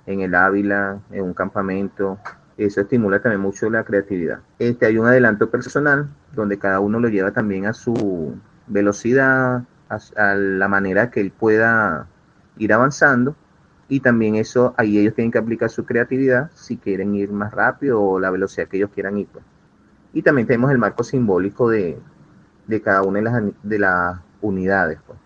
[0.08, 2.18] en el Ávila, en un campamento.
[2.58, 4.40] Eso estimula también mucho la creatividad.
[4.58, 10.36] Este, hay un adelanto personal donde cada uno lo lleva también a su velocidad, a,
[10.36, 12.08] la manera que él pueda
[12.58, 13.36] ir avanzando.
[13.90, 18.02] Y también eso, ahí ellos tienen que aplicar su creatividad si quieren ir más rápido
[18.02, 19.28] o la velocidad que ellos quieran ir.
[19.28, 19.46] Pues.
[20.14, 22.00] Y también tenemos el marco simbólico de,
[22.84, 25.00] cada una de las, de las unidades.
[25.06, 25.20] Pues.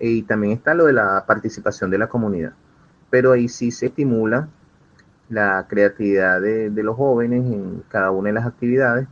[0.00, 2.52] Y también está lo de la participación de la comunidad.
[3.10, 4.48] Pero ahí sí se estimula
[5.28, 9.08] la creatividad de, los jóvenes en cada una de las actividades.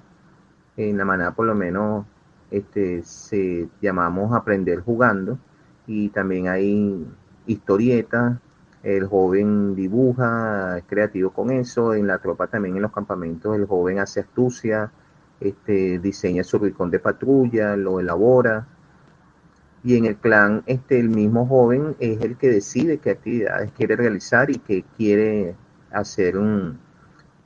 [0.77, 2.07] En la manera por lo menos
[2.51, 5.38] este, se llamamos aprender jugando
[5.87, 7.07] y también hay
[7.46, 8.38] historietas,
[8.83, 13.66] el joven dibuja, es creativo con eso, en la tropa también en los campamentos el
[13.66, 14.90] joven hace astucia,
[15.40, 18.66] este, diseña su ricón de patrulla, lo elabora,
[19.87, 23.94] y en el clan este, el mismo joven es el que decide qué actividades quiere
[23.94, 25.55] realizar y qué quiere
[25.92, 26.81] hacer un,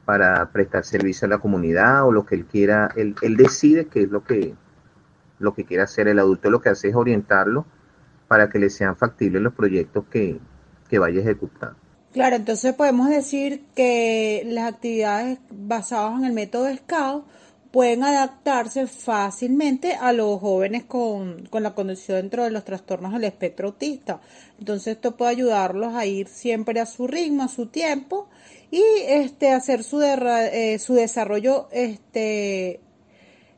[0.07, 4.05] para prestar servicio a la comunidad o lo que él quiera, él, él decide qué
[4.05, 4.55] es lo que,
[5.39, 7.67] lo que quiere hacer, el adulto lo que hace es orientarlo
[8.27, 10.41] para que le sean factibles los proyectos que,
[10.89, 11.77] que vaya ejecutando.
[12.15, 17.27] Claro, entonces podemos decir que las actividades basadas en el método SCAO
[17.71, 23.69] pueden adaptarse fácilmente a los jóvenes con, la condición dentro de los trastornos del espectro
[23.69, 24.21] autista.
[24.59, 28.29] Entonces esto puede ayudarlos a ir siempre a su ritmo, a su tiempo
[28.71, 32.81] y este hacer su, eh, desarrollo este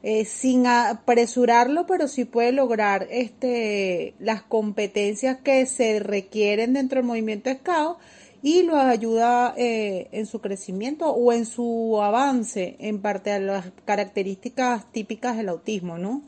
[0.03, 7.07] eh, sin apresurarlo, pero sí puede lograr este, las competencias que se requieren dentro del
[7.07, 7.99] movimiento SCAO
[8.43, 13.73] y los ayuda eh, en su crecimiento o en su avance en parte de las
[13.85, 16.23] características típicas del autismo, ¿no?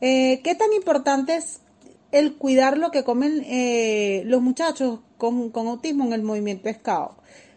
[0.00, 1.60] Eh, ¿Qué tan importante es
[2.12, 3.44] el cuidar lo que comen
[4.28, 7.16] los muchachos con, con, autismo en el movimiento SCAO?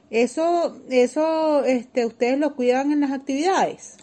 [0.10, 3.97] Eso, eso, este, ustedes lo cuidan en las actividades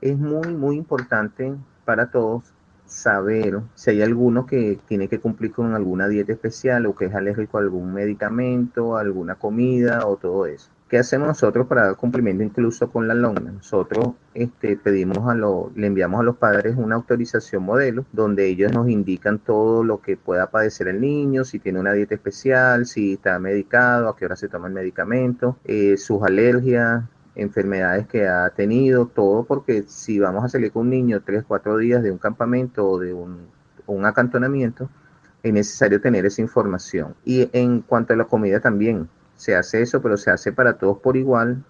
[0.00, 2.44] es muy, muy importante para todos
[2.88, 7.14] saber si hay alguno que tiene que cumplir con alguna dieta especial o que es
[7.14, 10.70] alérgico a algún medicamento, alguna comida o todo eso.
[10.88, 13.52] ¿Qué hacemos nosotros para dar cumplimiento incluso con la LONA?
[13.52, 18.72] Nosotros este, pedimos a lo, le enviamos a los padres una autorización modelo donde ellos
[18.72, 23.14] nos indican todo lo que pueda padecer el niño, si tiene una dieta especial, si
[23.14, 27.04] está medicado, a qué hora se toma el medicamento, eh, sus alergias,
[27.38, 31.76] enfermedades que ha tenido, todo porque si vamos a salir con un niño tres, cuatro
[31.78, 33.46] días de un campamento o de un,
[33.86, 34.90] un acantonamiento,
[35.42, 37.14] es necesario tener esa información.
[37.24, 40.98] Y en cuanto a la comida también, se hace eso, pero se hace para todos
[40.98, 41.64] por igual,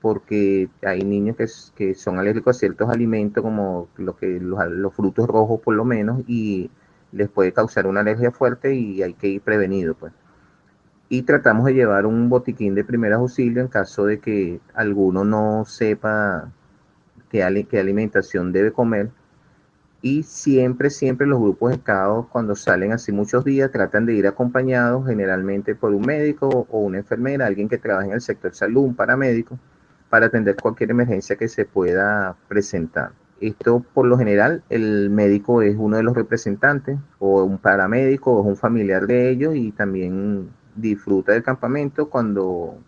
[0.00, 4.94] porque hay niños que, que son alérgicos a ciertos alimentos, como lo que, los, los,
[4.94, 6.70] frutos rojos por lo menos, y
[7.12, 9.94] les puede causar una alergia fuerte y hay que ir prevenido.
[9.94, 10.12] Pues
[11.12, 15.66] y tratamos de llevar un botiquín de primer auxilio en caso de que alguno no
[15.66, 16.50] sepa
[17.28, 19.10] qué, qué alimentación debe comer.
[20.00, 25.06] Y siempre, siempre los grupos escados, cuando salen así muchos días, tratan de ir acompañados
[25.06, 28.94] generalmente por un médico o una enfermera, alguien que trabaje en el sector salud, un
[28.94, 29.58] paramédico,
[30.08, 33.12] para atender cualquier emergencia que se pueda presentar.
[33.38, 38.40] Esto por lo general el médico es uno de los representantes o un paramédico o
[38.40, 42.78] es un familiar de ellos y también disfruta del campamento cuando,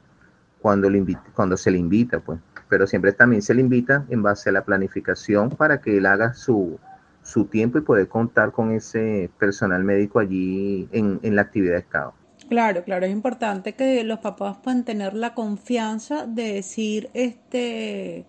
[0.61, 2.41] cuando, le cuando se le invita, pues.
[2.69, 6.35] Pero siempre también se le invita en base a la planificación para que él haga
[6.35, 6.79] su,
[7.23, 11.81] su tiempo y poder contar con ese personal médico allí en, en la actividad de
[11.81, 12.15] escado.
[12.49, 18.27] Claro, claro, es importante que los papás puedan tener la confianza de decir este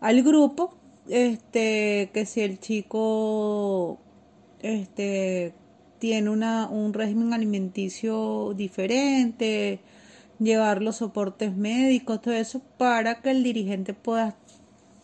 [0.00, 0.74] al grupo
[1.08, 3.98] este que si el chico
[4.60, 5.54] este
[6.02, 9.78] tiene una, un régimen alimenticio diferente,
[10.40, 14.34] llevar los soportes médicos, todo eso, para que el dirigente pueda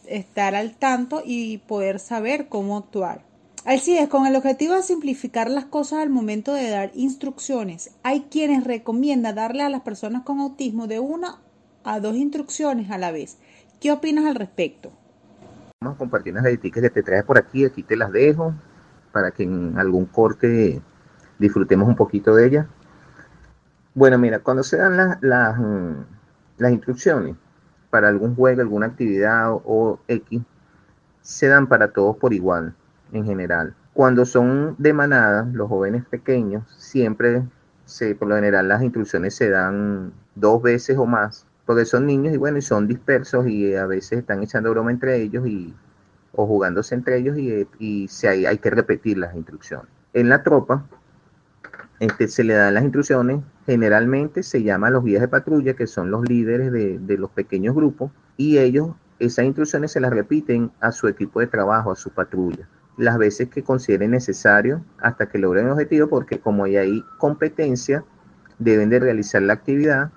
[0.06, 3.22] estar al tanto y poder saber cómo actuar.
[3.64, 8.22] Así es, con el objetivo de simplificar las cosas al momento de dar instrucciones, hay
[8.22, 11.40] quienes recomiendan darle a las personas con autismo de una
[11.84, 13.38] a dos instrucciones a la vez.
[13.78, 14.90] ¿Qué opinas al respecto?
[15.80, 18.52] Vamos a compartir las etiquetas que te traes por aquí, aquí te las dejo
[19.12, 20.80] para que en algún corte
[21.38, 22.68] disfrutemos un poquito de ella.
[23.94, 27.36] Bueno, mira, cuando se dan las, las, mm, instrucciones
[27.90, 30.40] para algún juego, alguna actividad o, X,
[31.22, 32.74] se dan para todos por igual,
[33.12, 33.74] en general.
[33.94, 37.42] Cuando son de manada, los jóvenes pequeños, siempre,
[37.86, 42.34] se, por lo general, las instrucciones se dan dos veces o más, porque son niños
[42.34, 45.74] y bueno, y son dispersos y a veces están echando broma entre ellos y
[46.32, 49.88] o jugándose entre ellos y, y se, hay que repetir las instrucciones.
[50.12, 50.84] En la tropa,
[52.00, 56.10] este, se le dan las instrucciones, generalmente se llama los guías de patrulla, que son
[56.10, 60.92] los líderes de, de los pequeños grupos, y ellos esas instrucciones se las repiten a
[60.92, 65.66] su equipo de trabajo, a su patrulla, las veces que consideren necesario hasta que logren
[65.66, 68.04] el objetivo, porque como hay ahí competencia,
[68.58, 70.10] deben de realizar la actividad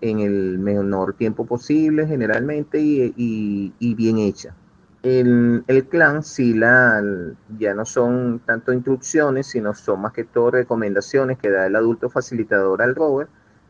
[0.00, 4.54] en el menor tiempo posible generalmente y, bien hecha.
[5.02, 7.02] El, el, clan sí la,
[7.58, 12.10] ya no son tanto instrucciones, sino son más que todo recomendaciones que da el adulto
[12.10, 13.28] facilitador al rover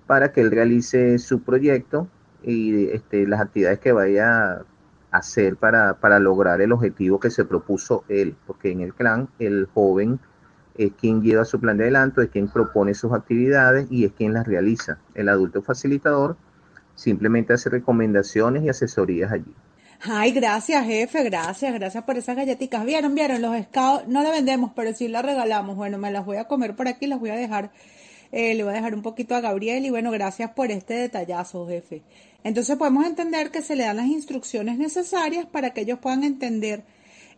[0.09, 2.09] para que él realice su proyecto
[2.43, 4.65] y este, las actividades que vaya a
[5.13, 9.69] hacer para, para lograr el objetivo que se propuso él, porque en el clan el
[9.73, 10.19] joven
[10.77, 14.33] es quien lleva su plan de adelanto, es quien propone sus actividades y es quien
[14.33, 14.99] las realiza.
[15.15, 16.37] El adulto facilitador
[16.95, 19.55] simplemente hace recomendaciones y asesorías allí.
[20.03, 22.87] Ay, gracias, jefe, gracias, gracias por esas galletitas.
[22.87, 25.77] Vieron, vieron, los scouts no le vendemos, pero sí las regalamos.
[25.77, 27.71] Bueno, me las voy a comer por aquí, las voy a dejar,
[28.33, 31.69] eh, le voy a dejar un poquito a Gabriel y bueno, gracias por este detallazo,
[31.69, 32.03] jefe.
[32.45, 36.83] Entonces podemos entender que se le dan las instrucciones necesarias para que ellos puedan entender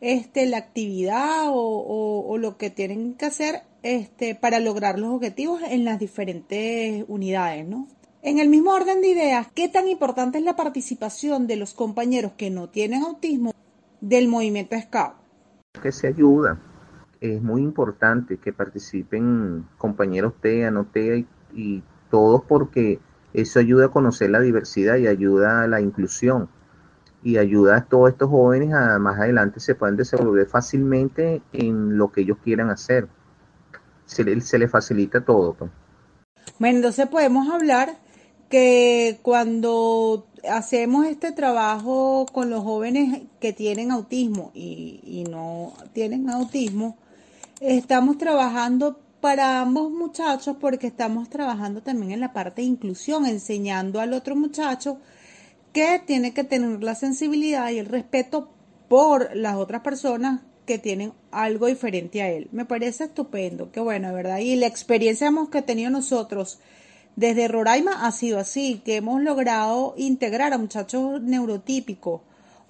[0.01, 5.85] este, la actividad o, lo que tienen que hacer este, para lograr los objetivos en
[5.85, 7.89] las diferentes unidades, ¿no?
[8.25, 12.33] En el mismo orden de ideas, ¿qué tan importante es la participación de los compañeros
[12.37, 13.53] que no tienen autismo
[14.01, 15.15] del movimiento SCAO?
[15.83, 16.61] Que se ayuda.
[17.21, 23.01] Es muy importante que participen compañeros TEA, no TEA y, y todos porque
[23.33, 26.49] eso ayuda a conocer la diversidad y ayuda a la inclusión
[27.25, 32.13] y ayuda a todos estos jóvenes a más adelante se puedan desenvolver fácilmente en lo
[32.13, 33.09] que ellos quieran hacer.
[34.07, 35.55] Se, les facilita todo.
[35.55, 35.71] Pues.
[36.61, 37.97] Bueno, entonces podemos hablar
[38.53, 46.29] que cuando hacemos este trabajo con los jóvenes que tienen autismo y, y no tienen
[46.29, 46.99] autismo,
[47.61, 54.03] estamos trabajando para ambos muchachos porque estamos trabajando también en la parte de inclusión, enseñando
[54.03, 54.99] al otro muchacho
[55.73, 58.51] que tiene que tener la sensibilidad y el respeto
[58.87, 62.51] por las otras personas que tienen algo diferente a él.
[62.53, 64.41] Me parece estupendo, qué bueno, ¿verdad?
[64.41, 66.59] Y la experiencia que hemos tenido nosotros
[67.17, 72.23] desde Roraima ha sido así, que hemos logrado integrar a muchachos neurotípicos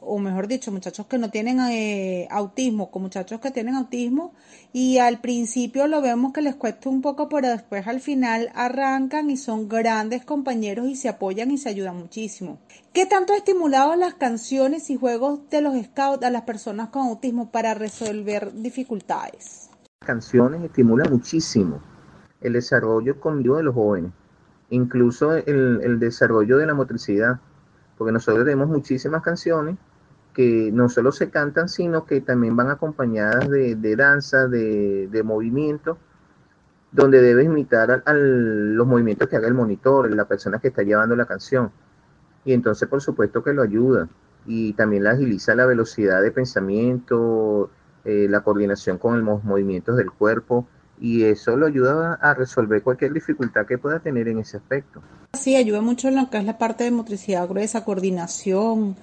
[0.05, 4.35] o mejor dicho, muchachos que no tienen eh, autismo, con muchachos que tienen autismo,
[4.73, 9.31] y al principio lo vemos que les cuesta un poco, pero después al final arrancan
[9.31, 12.59] y son grandes compañeros y se apoyan y se ayudan muchísimo.
[12.93, 17.07] ¿Qué tanto ha estimulado las canciones y juegos de los scouts a las personas con
[17.07, 19.71] autismo para resolver dificultades?
[20.05, 21.81] Canciones estimulan muchísimo
[22.41, 24.13] el desarrollo cognitivo de los jóvenes,
[24.73, 27.39] incluso el, desarrollo de la motricidad,
[27.99, 29.77] porque nosotros tenemos muchísimas canciones
[30.33, 35.99] que no solo se cantan, sino que también van acompañadas de, danza, de, movimiento,
[36.91, 41.27] donde debes imitar los movimientos que haga el monitor, la persona que está llevando la
[41.27, 41.71] canción.
[42.47, 44.09] Y entonces, por supuesto que lo ayuda.
[44.47, 47.71] Y también la agiliza la velocidad de pensamiento,
[48.05, 50.67] eh, la coordinación con los movimientos del cuerpo.
[51.03, 55.03] Y eso lo ayuda a resolver cualquier dificultad que pueda tener en ese aspecto.
[55.33, 58.95] Sí, ayuda mucho en lo que es la parte de motricidad gruesa, coordinación,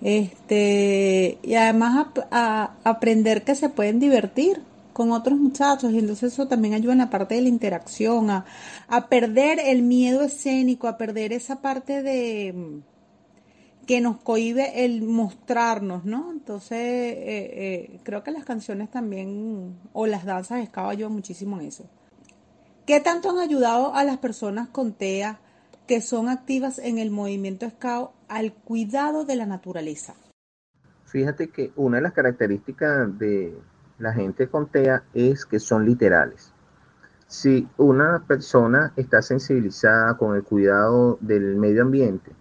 [0.00, 4.62] este, y además a, aprender que se pueden divertir
[4.94, 8.46] con otros muchachos y entonces eso también ayuda en la parte de la interacción, a,
[8.88, 12.82] a perder el miedo escénico, a perder esa parte de
[13.86, 16.30] que nos cohibe el mostrarnos, ¿no?
[16.32, 21.60] Entonces, eh, eh, creo que las canciones también, o las danzas de escaba ayudan muchísimo
[21.60, 21.84] en eso.
[22.86, 25.40] ¿Qué tanto han ayudado a las personas con TEA
[25.86, 30.14] que son activas en el movimiento Scout al cuidado de la naturaleza.
[31.04, 33.56] Fíjate que una de las características de
[33.98, 36.52] la gente con TEA es que son literales.
[37.26, 42.32] Si una persona está sensibilizada con el cuidado del medio ambiente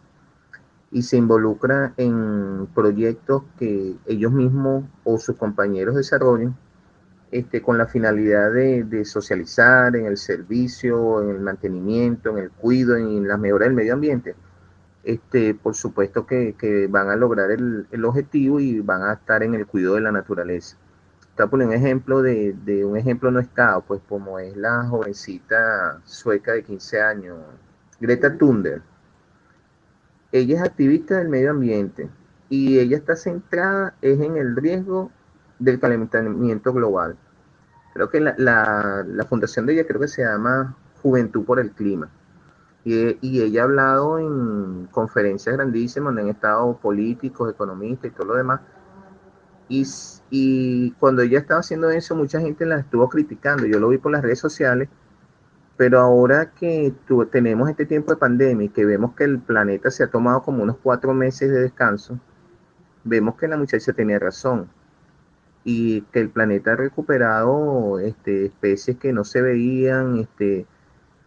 [0.94, 6.56] y se involucra en proyectos que ellos mismos o sus compañeros desarrollen,
[7.32, 12.98] este, con la finalidad de, socializar en el servicio, en el mantenimiento, en el cuidado,
[12.98, 14.36] en la mejora del medio ambiente,
[15.04, 19.66] este, por supuesto que, van a lograr el, objetivo y van a estar en el
[19.66, 20.78] cuidado de la naturaleza.
[21.28, 26.52] Está por un ejemplo de, un ejemplo no estado, pues como es la jovencita sueca
[26.52, 27.38] de 15 años,
[28.00, 28.84] Greta Thunberg.
[30.34, 32.10] Ella es activista del medio ambiente
[32.50, 35.12] y ella está centrada es en el riesgo
[35.60, 37.16] del calentamiento global.
[37.94, 38.34] Creo que la,
[39.08, 42.10] la, fundación de ella creo que se llama Juventud por el Clima.
[42.84, 48.30] Y, y, ella ha hablado en conferencias grandísimas donde han estado políticos, economistas y todo
[48.30, 48.60] lo demás.
[49.70, 49.86] Y,
[50.32, 53.68] y, cuando ella estaba haciendo eso, mucha gente la estuvo criticando.
[53.68, 54.90] Yo lo vi por las redes sociales
[55.78, 56.94] Pero ahora que
[57.32, 60.64] tenemos este tiempo de pandemia y que vemos que el planeta se ha tomado como
[60.64, 62.20] unos cuatro meses de descanso,
[63.04, 64.70] vemos que la muchacha tenía razón
[65.64, 70.66] y que el planeta ha recuperado este, especies que no se veían, este,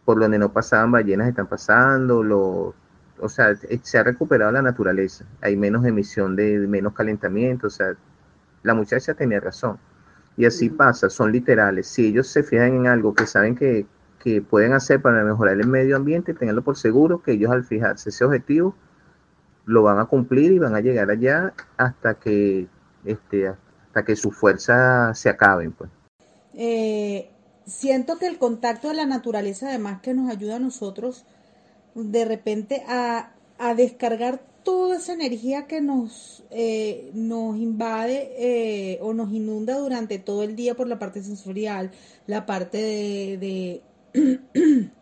[0.05, 2.75] por donde no pasaban ballenas están pasando, lo,
[3.21, 7.95] o sea, se ha recuperado la naturaleza, hay menos emisión de, menos calentamiento, o sea,
[8.63, 9.79] la muchacha tenía razón.
[10.37, 11.87] Y así pasa, son literales.
[11.87, 13.87] Si ellos se fijan en algo que saben que,
[14.27, 18.09] que pueden hacer para mejorar el medio ambiente, tenganlo por seguro que ellos al fijarse
[18.09, 18.75] ese objetivo
[19.67, 22.67] lo van a cumplir y van a llegar allá hasta que
[23.05, 25.71] este, hasta que sus fuerzas se acaben.
[25.71, 25.91] Pues.
[26.55, 27.31] Eh,
[27.67, 31.25] siento que el contacto de la naturaleza además que nos ayuda a nosotros
[31.95, 39.15] de repente a, a descargar toda esa energía que nos, eh, nos invade eh, o
[39.15, 41.93] nos inunda durante todo el día por la parte sensorial,
[42.27, 43.83] la parte de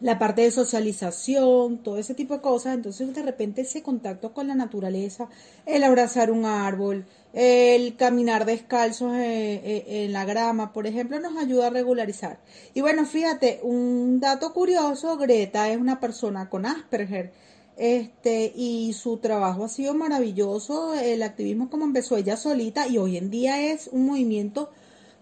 [0.00, 2.74] la parte de socialización, todo ese tipo de cosas.
[2.74, 5.28] Entonces, de repente, ese contacto con la naturaleza,
[5.66, 11.36] el abrazar un árbol, el caminar descalzos eh, eh, en, la grama, por ejemplo, nos
[11.36, 12.40] ayuda a regularizar.
[12.74, 17.32] Y bueno, fíjate, un dato curioso, Greta es una persona con Asperger.
[17.76, 23.16] Este, y su trabajo ha sido maravilloso, el activismo como empezó ella solita y hoy
[23.16, 24.70] en día es un movimiento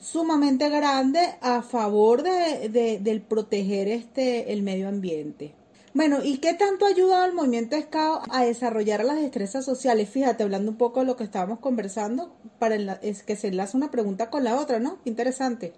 [0.07, 5.55] sumamente grande a favor de, del proteger este, el medio ambiente.
[5.95, 10.09] Bueno, ¿y qué tanto ha ayudado al movimiento SCAO a desarrollar las destrezas sociales?
[10.09, 13.91] Fíjate, hablando un poco de lo que estábamos conversando, para es que se enlaza una
[13.91, 14.99] pregunta con la otra, ¿no?
[15.05, 15.73] Interesante.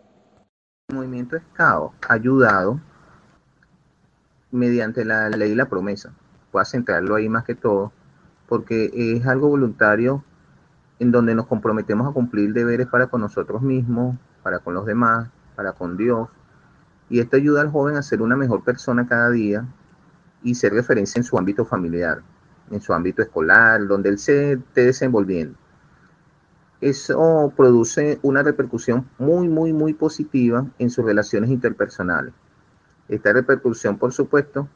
[0.89, 2.81] El movimiento SCAO ha ayudado
[4.51, 6.13] mediante la ley y la promesa.
[6.53, 7.93] Voy a centrarlo ahí más que todo,
[8.47, 10.23] porque es algo voluntario
[10.99, 15.29] en donde nos comprometemos a cumplir deberes para con nosotros mismos, para con los demás,
[15.55, 16.29] para con Dios.
[17.09, 19.67] Y esto ayuda al joven a ser una mejor persona cada día
[20.43, 22.23] y ser referencia en su ámbito familiar,
[22.71, 25.57] en su ámbito escolar, donde él se esté desenvolviendo.
[26.81, 32.33] Eso produce una repercusión muy, muy, muy positiva en sus relaciones interpersonales.
[33.09, 34.69] Esta repercusión, por supuesto,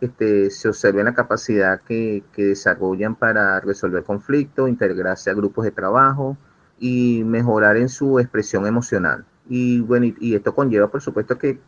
[0.00, 5.70] este, se observa en la capacidad que, desarrollan para resolver conflictos, integrarse a grupos de
[5.70, 6.36] trabajo
[6.78, 9.24] y mejorar en su expresión emocional.
[9.48, 11.58] Y bueno, y, esto conlleva, por supuesto, que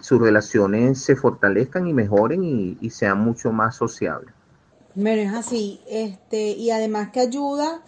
[0.00, 4.32] sus relaciones se fortalezcan y mejoren y, sean mucho más sociables.
[4.94, 5.80] Bueno, es así.
[5.88, 7.80] Este, y además que ayuda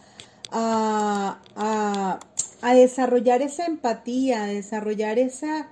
[0.52, 1.38] a,
[2.62, 5.68] a desarrollar esa empatía, a desarrollar esa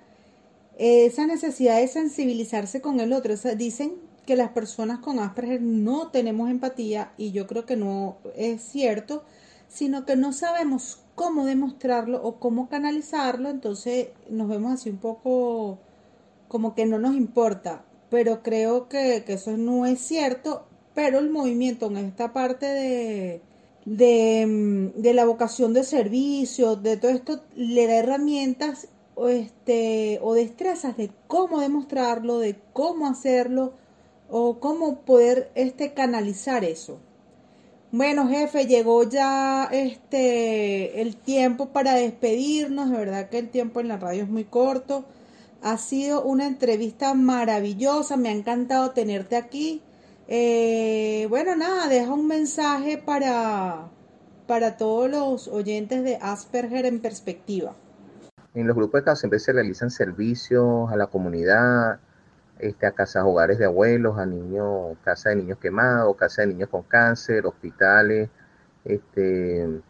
[0.76, 3.34] esa necesidad de sensibilizarse con el otro.
[3.56, 3.94] dicen
[4.26, 9.24] que las personas con Asperger no tenemos empatía y yo creo que no es cierto,
[9.68, 15.78] sino que no sabemos cómo demostrarlo o cómo canalizarlo, entonces nos vemos así un poco
[16.48, 21.86] como que no nos importa, pero creo que, eso no es cierto, pero el movimiento
[21.86, 23.42] en esta parte de,
[23.84, 30.34] de, de la vocación de servicio, de todo esto, le da herramientas o, este, o
[30.34, 33.72] destrezas de cómo demostrarlo, de cómo hacerlo
[34.30, 36.98] o cómo poder este, canalizar eso.
[37.92, 42.90] Bueno, jefe, llegó ya este el tiempo para despedirnos.
[42.90, 45.06] De verdad que el tiempo en la radio es muy corto.
[45.62, 48.16] Ha sido una entrevista maravillosa.
[48.16, 49.82] Me ha encantado tenerte aquí.
[50.28, 53.88] Eh, bueno, nada, deja un mensaje para,
[54.46, 57.76] para todos los oyentes de Asperger en perspectiva.
[58.56, 62.00] En los grupos de casa siempre se realizan servicios a la comunidad,
[62.58, 66.70] este, a casas hogares de abuelos, a niños, casa de niños quemados, casa de niños
[66.70, 68.30] con cáncer, hospitales.
[68.82, 69.82] Este,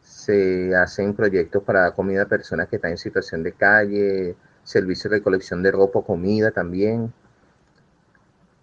[0.00, 5.10] se hacen proyectos para dar comida a personas que están en situación de calle, servicios
[5.10, 7.12] de recolección de ropa, comida también.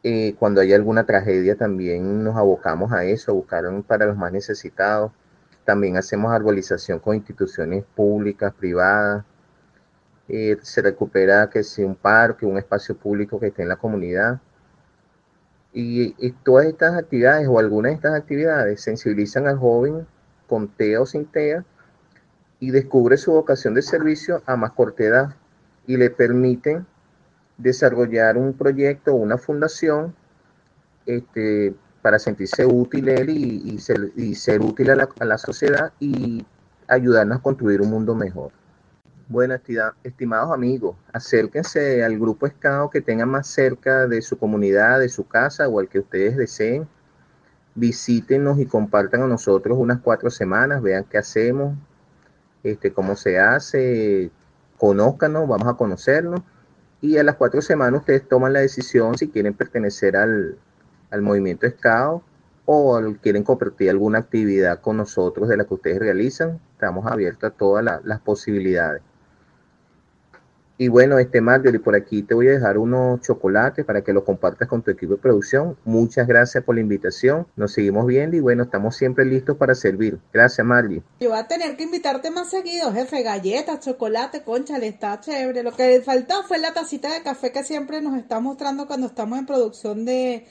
[0.03, 4.31] Eh, cuando hay alguna tragedia también nos abocamos a eso, a buscar para los más
[4.31, 5.11] necesitados.
[5.65, 9.25] También hacemos arbolización con instituciones públicas, privadas.
[10.27, 14.39] Eh, se recupera que sea un parque, un espacio público que esté en la comunidad.
[15.73, 16.13] Y,
[16.43, 20.07] todas estas actividades o algunas de estas actividades sensibilizan al joven
[20.47, 21.65] con TEA o sin TEA
[22.59, 25.35] y descubre su vocación de servicio a más corta edad
[25.85, 26.85] y le permiten
[27.57, 30.15] desarrollar un proyecto o una fundación
[31.05, 31.75] este,
[32.05, 36.45] para sentirse útil él y, ser, útil a la, sociedad y
[36.87, 38.51] ayudarnos a construir un mundo mejor.
[39.27, 39.55] Bueno,
[40.03, 45.27] estimados amigos, acérquense al grupo Escado que tengan más cerca de su comunidad, de su
[45.27, 46.87] casa o al que ustedes deseen.
[47.73, 51.75] Visítenos y compartan a nosotros unas cuatro semanas, vean qué hacemos,
[52.61, 54.29] este, cómo se hace,
[54.77, 56.41] conózcanos, vamos a conocernos
[57.01, 60.59] y a las cuatro semanas ustedes toman la decisión si quieren pertenecer al,
[61.11, 62.23] al movimiento SCAO
[62.65, 66.59] o quieren compartir alguna actividad con nosotros de la que ustedes realizan.
[66.73, 69.01] Estamos abiertos a todas las posibilidades.
[70.77, 74.25] Y bueno, este Marjorie, por aquí te voy a dejar unos chocolates para que los
[74.25, 75.77] compartas con tu equipo de producción.
[75.85, 77.47] Muchas gracias por la invitación.
[77.55, 80.19] Nos seguimos viendo y bueno, estamos siempre listos para servir.
[80.33, 81.01] Gracias, Marjorie.
[81.21, 83.23] Yo voy a tener que invitarte más seguido, jefe.
[83.23, 85.63] Galletas, chocolate, concha, le está chévere.
[85.63, 89.39] Lo que faltó fue la tacita de café que siempre nos está mostrando cuando estamos
[89.39, 90.45] en producción de,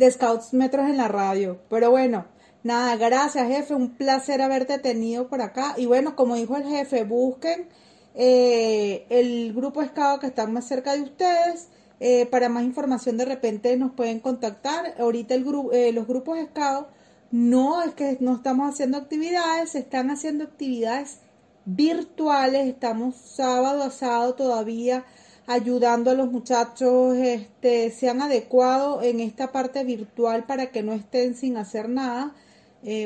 [0.00, 1.60] de Scouts Metros en la radio.
[1.68, 2.24] Pero bueno,
[2.62, 3.74] nada, gracias, jefe.
[3.74, 5.74] Un placer haberte tenido por acá.
[5.76, 7.68] Y bueno, como dijo el jefe, busquen
[8.14, 11.68] eh, el grupo Scout que está más cerca de ustedes.
[12.00, 14.94] Eh, para más información de repente nos pueden contactar.
[14.98, 16.86] Ahorita el eh, los grupos Scout
[17.30, 21.18] no es que no estamos haciendo actividades, se están haciendo actividades
[21.66, 22.68] virtuales.
[22.68, 25.04] Estamos sábado a sábado todavía
[25.52, 31.34] ayudando a los muchachos este, sean adecuados en esta parte virtual para que no estén
[31.34, 32.34] sin hacer nada.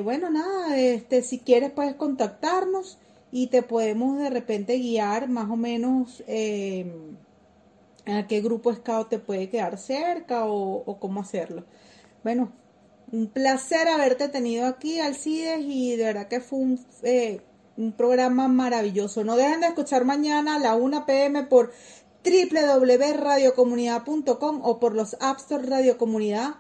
[0.03, 2.99] bueno, nada, este, si quieres puedes contactarnos
[3.35, 6.87] y te podemos de repente guiar más o menos eh,
[8.07, 11.65] a qué grupo scout te puede quedar cerca o, cómo hacerlo.
[12.23, 12.53] Bueno,
[13.11, 17.41] un placer haberte tenido aquí, Alcides, y de verdad que fue un, eh,
[17.77, 19.25] un programa maravilloso.
[19.25, 21.73] No dejen de escuchar mañana a la 1 pm por
[22.25, 26.55] www.radiocomunidad.com o por los App Store Radio Comunidad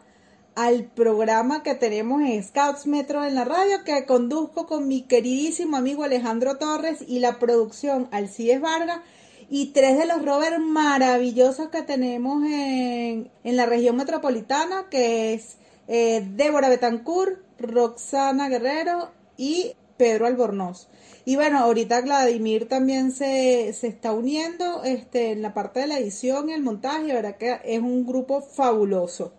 [0.55, 5.77] al programa que tenemos en Scouts Metro en la radio que conduzco con mi queridísimo
[5.77, 9.01] amigo Alejandro Torres y la producción Alcides Vargas
[9.49, 15.57] y tres de los rovers maravillosos que tenemos en, la región metropolitana que es
[15.89, 20.89] eh, Débora Betancourt, Roxana Guerrero y Pedro Albornoz.
[21.27, 25.99] Y bueno, ahorita Vladimir también se, se está uniendo este, en la parte de la
[25.99, 29.33] edición el montaje, verdad que es un grupo fabuloso.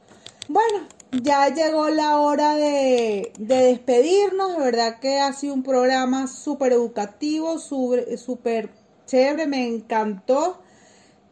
[0.47, 4.57] Bueno, ya llegó la hora de, despedirnos.
[4.57, 8.69] De verdad que ha sido un programa súper educativo, súper
[9.05, 10.61] chévere, me encantó.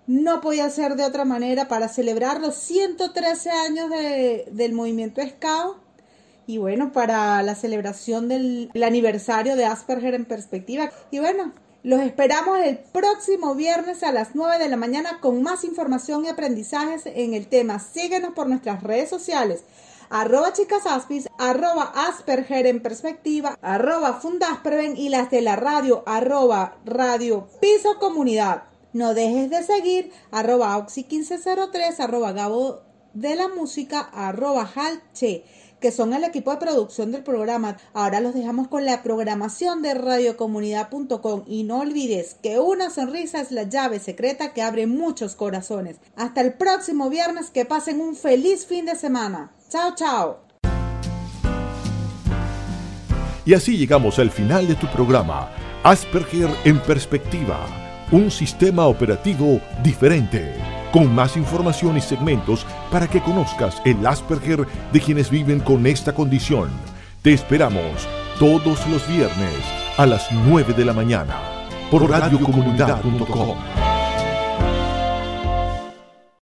[0.05, 3.89] No podía ser de otra manera para celebrar los 113 años
[4.51, 5.82] del movimiento Scout
[6.47, 10.91] y bueno, para la celebración del aniversario de Asperger en perspectiva.
[11.11, 11.51] Y bueno,
[11.83, 16.29] los esperamos el próximo viernes a las 9 de la mañana con más información y
[16.29, 17.79] aprendizajes en el tema.
[17.79, 19.63] Síguenos por nuestras redes sociales
[20.13, 27.47] arroba chicasaspis, arroba asperger en perspectiva, arroba fundaspreven y las de la radio, arroba radio
[27.59, 28.63] piso comunidad.
[28.93, 32.81] No dejes de seguir arroba oxy1503, arroba gabo
[33.15, 35.45] de la música, arroba halche
[35.83, 37.75] que son el equipo de producción del programa.
[37.93, 43.51] Ahora los dejamos con la programación de radiocomunidad.com y no olvides que una sonrisa es
[43.51, 45.97] la llave secreta que abre muchos corazones.
[46.15, 49.51] Hasta el próximo viernes, que pasen un feliz fin de semana.
[49.67, 50.39] Chao, chao.
[53.45, 55.51] Y así llegamos al final de tu programa,
[55.83, 57.67] Asperger en perspectiva,
[58.09, 65.01] un sistema operativo diferente con más información y segmentos para que conozcas el Asperger de
[65.01, 66.69] quienes viven con esta condición.
[67.23, 69.55] Te esperamos todos los viernes
[69.97, 71.35] a las 9 de la mañana
[71.89, 73.92] por radiocomunidad.com.